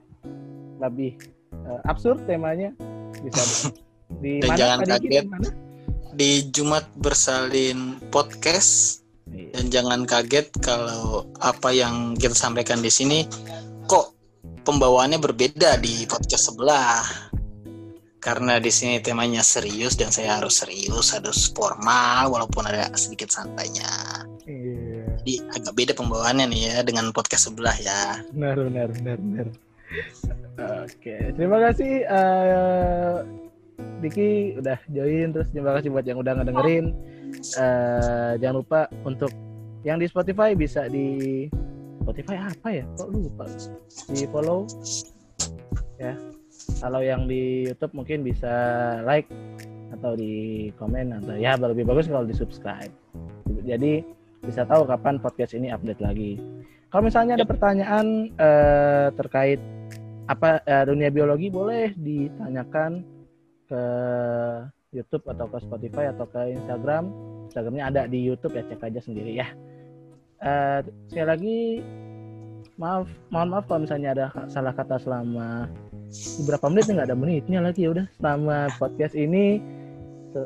lebih 0.83 1.15
uh, 1.63 1.79
absurd 1.87 2.19
temanya 2.27 2.75
bisa 3.23 3.71
di, 4.19 4.39
di 4.43 4.47
mana 4.47 4.59
jangan 4.59 4.77
Pak 4.83 4.87
Diki, 4.99 5.07
kaget 5.07 5.25
di, 5.25 5.49
di 6.15 6.31
Jumat 6.51 6.85
bersalin 6.99 8.03
podcast 8.11 9.03
iya. 9.31 9.55
dan 9.55 9.65
jangan 9.71 9.99
kaget 10.03 10.51
kalau 10.59 11.23
apa 11.39 11.71
yang 11.71 12.19
kita 12.19 12.35
sampaikan 12.35 12.83
di 12.83 12.91
sini 12.91 13.23
pembawaannya 14.65 15.21
berbeda 15.21 15.77
di 15.77 16.09
podcast 16.09 16.49
sebelah. 16.49 17.05
Karena 18.17 18.57
di 18.57 18.73
sini 18.73 18.97
temanya 18.97 19.45
serius 19.45 19.93
dan 19.93 20.09
saya 20.09 20.41
harus 20.41 20.57
serius 20.57 21.13
harus 21.13 21.53
formal 21.53 22.33
walaupun 22.33 22.65
ada 22.65 22.89
sedikit 22.97 23.29
santainya. 23.29 24.25
Iya. 24.45 25.09
jadi 25.25 25.33
agak 25.57 25.73
beda 25.73 25.93
pembawaannya 25.97 26.45
nih 26.53 26.61
ya 26.69 26.77
dengan 26.81 27.13
podcast 27.13 27.49
sebelah 27.49 27.77
ya. 27.81 28.21
Benar 28.33 28.57
benar 28.65 28.87
benar 28.93 29.17
benar. 29.21 29.47
Oke 30.85 31.33
terima 31.37 31.57
kasih 31.69 32.05
uh, 32.09 33.25
Diki 34.01 34.57
udah 34.57 34.77
join 34.89 35.33
terus 35.33 35.49
terima 35.49 35.77
kasih 35.77 35.93
buat 35.93 36.05
yang 36.05 36.17
udah 36.21 36.33
ngedengerin. 36.41 36.93
Uh, 37.57 38.37
jangan 38.41 38.55
lupa 38.61 38.81
untuk 39.05 39.29
yang 39.85 40.01
di 40.01 40.09
Spotify 40.09 40.57
bisa 40.57 40.89
di 40.89 41.45
Spotify 42.05 42.37
apa 42.37 42.67
ya? 42.69 42.85
Kok 43.01 43.09
lupa? 43.09 43.49
Di 44.13 44.29
follow. 44.29 44.69
Ya. 45.97 46.13
Kalau 46.77 47.01
yang 47.01 47.25
di 47.25 47.65
YouTube 47.65 47.97
mungkin 47.97 48.21
bisa 48.21 48.53
like 49.01 49.27
atau 49.89 50.13
di 50.13 50.69
komen 50.77 51.17
atau 51.17 51.33
ya 51.33 51.57
lebih 51.57 51.87
bagus 51.87 52.05
kalau 52.05 52.27
di 52.27 52.35
subscribe 52.35 52.91
jadi 53.65 54.05
bisa 54.45 54.61
tahu 54.69 54.85
kapan 54.85 55.17
podcast 55.17 55.57
ini 55.57 55.73
update 55.73 56.01
lagi. 56.01 56.37
Kalau 56.93 57.09
misalnya 57.09 57.41
ada 57.41 57.47
pertanyaan 57.49 58.29
eh, 58.37 59.07
terkait 59.17 59.59
apa 60.29 60.61
eh, 60.63 60.85
dunia 60.85 61.09
biologi 61.09 61.49
boleh 61.49 61.97
ditanyakan 61.97 63.01
ke 63.65 63.83
YouTube 64.93 65.25
atau 65.33 65.49
ke 65.49 65.57
Spotify 65.65 66.13
atau 66.13 66.29
ke 66.29 66.53
Instagram. 66.53 67.09
Instagramnya 67.49 67.85
ada 67.89 68.01
di 68.05 68.21
YouTube 68.25 68.57
ya 68.57 68.63
cek 68.65 68.85
aja 68.85 69.01
sendiri 69.01 69.37
ya 69.37 69.49
eh, 70.41 70.79
sekali 71.11 71.27
lagi 71.27 71.59
maaf 72.75 73.07
mohon 73.31 73.49
maaf 73.55 73.65
kalau 73.71 73.87
misalnya 73.87 74.09
ada 74.11 74.25
salah 74.51 74.75
kata 74.75 74.99
selama 74.99 75.71
beberapa 76.43 76.67
menit 76.67 76.85
nggak 76.91 77.07
ada 77.07 77.17
menitnya 77.17 77.59
lagi 77.63 77.87
ya 77.87 77.89
udah. 77.95 78.05
Selama 78.19 78.57
podcast 78.75 79.15
ini 79.15 79.63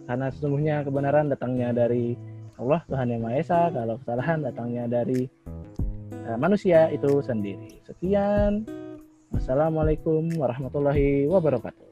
karena 0.06 0.30
sesungguhnya 0.30 0.86
kebenaran 0.86 1.34
datangnya 1.34 1.74
dari 1.74 2.14
Allah 2.62 2.84
Tuhan 2.86 3.10
yang 3.10 3.22
Maha 3.26 3.36
Esa. 3.42 3.62
Kalau 3.74 3.98
kesalahan 4.04 4.46
datangnya 4.46 4.86
dari 4.86 5.26
uh, 6.30 6.38
manusia 6.38 6.94
itu 6.94 7.24
sendiri. 7.26 7.82
Sekian. 7.88 8.70
Wassalamualaikum 9.30 10.26
warahmatullahi 10.42 11.30
wabarakatuh 11.30 11.89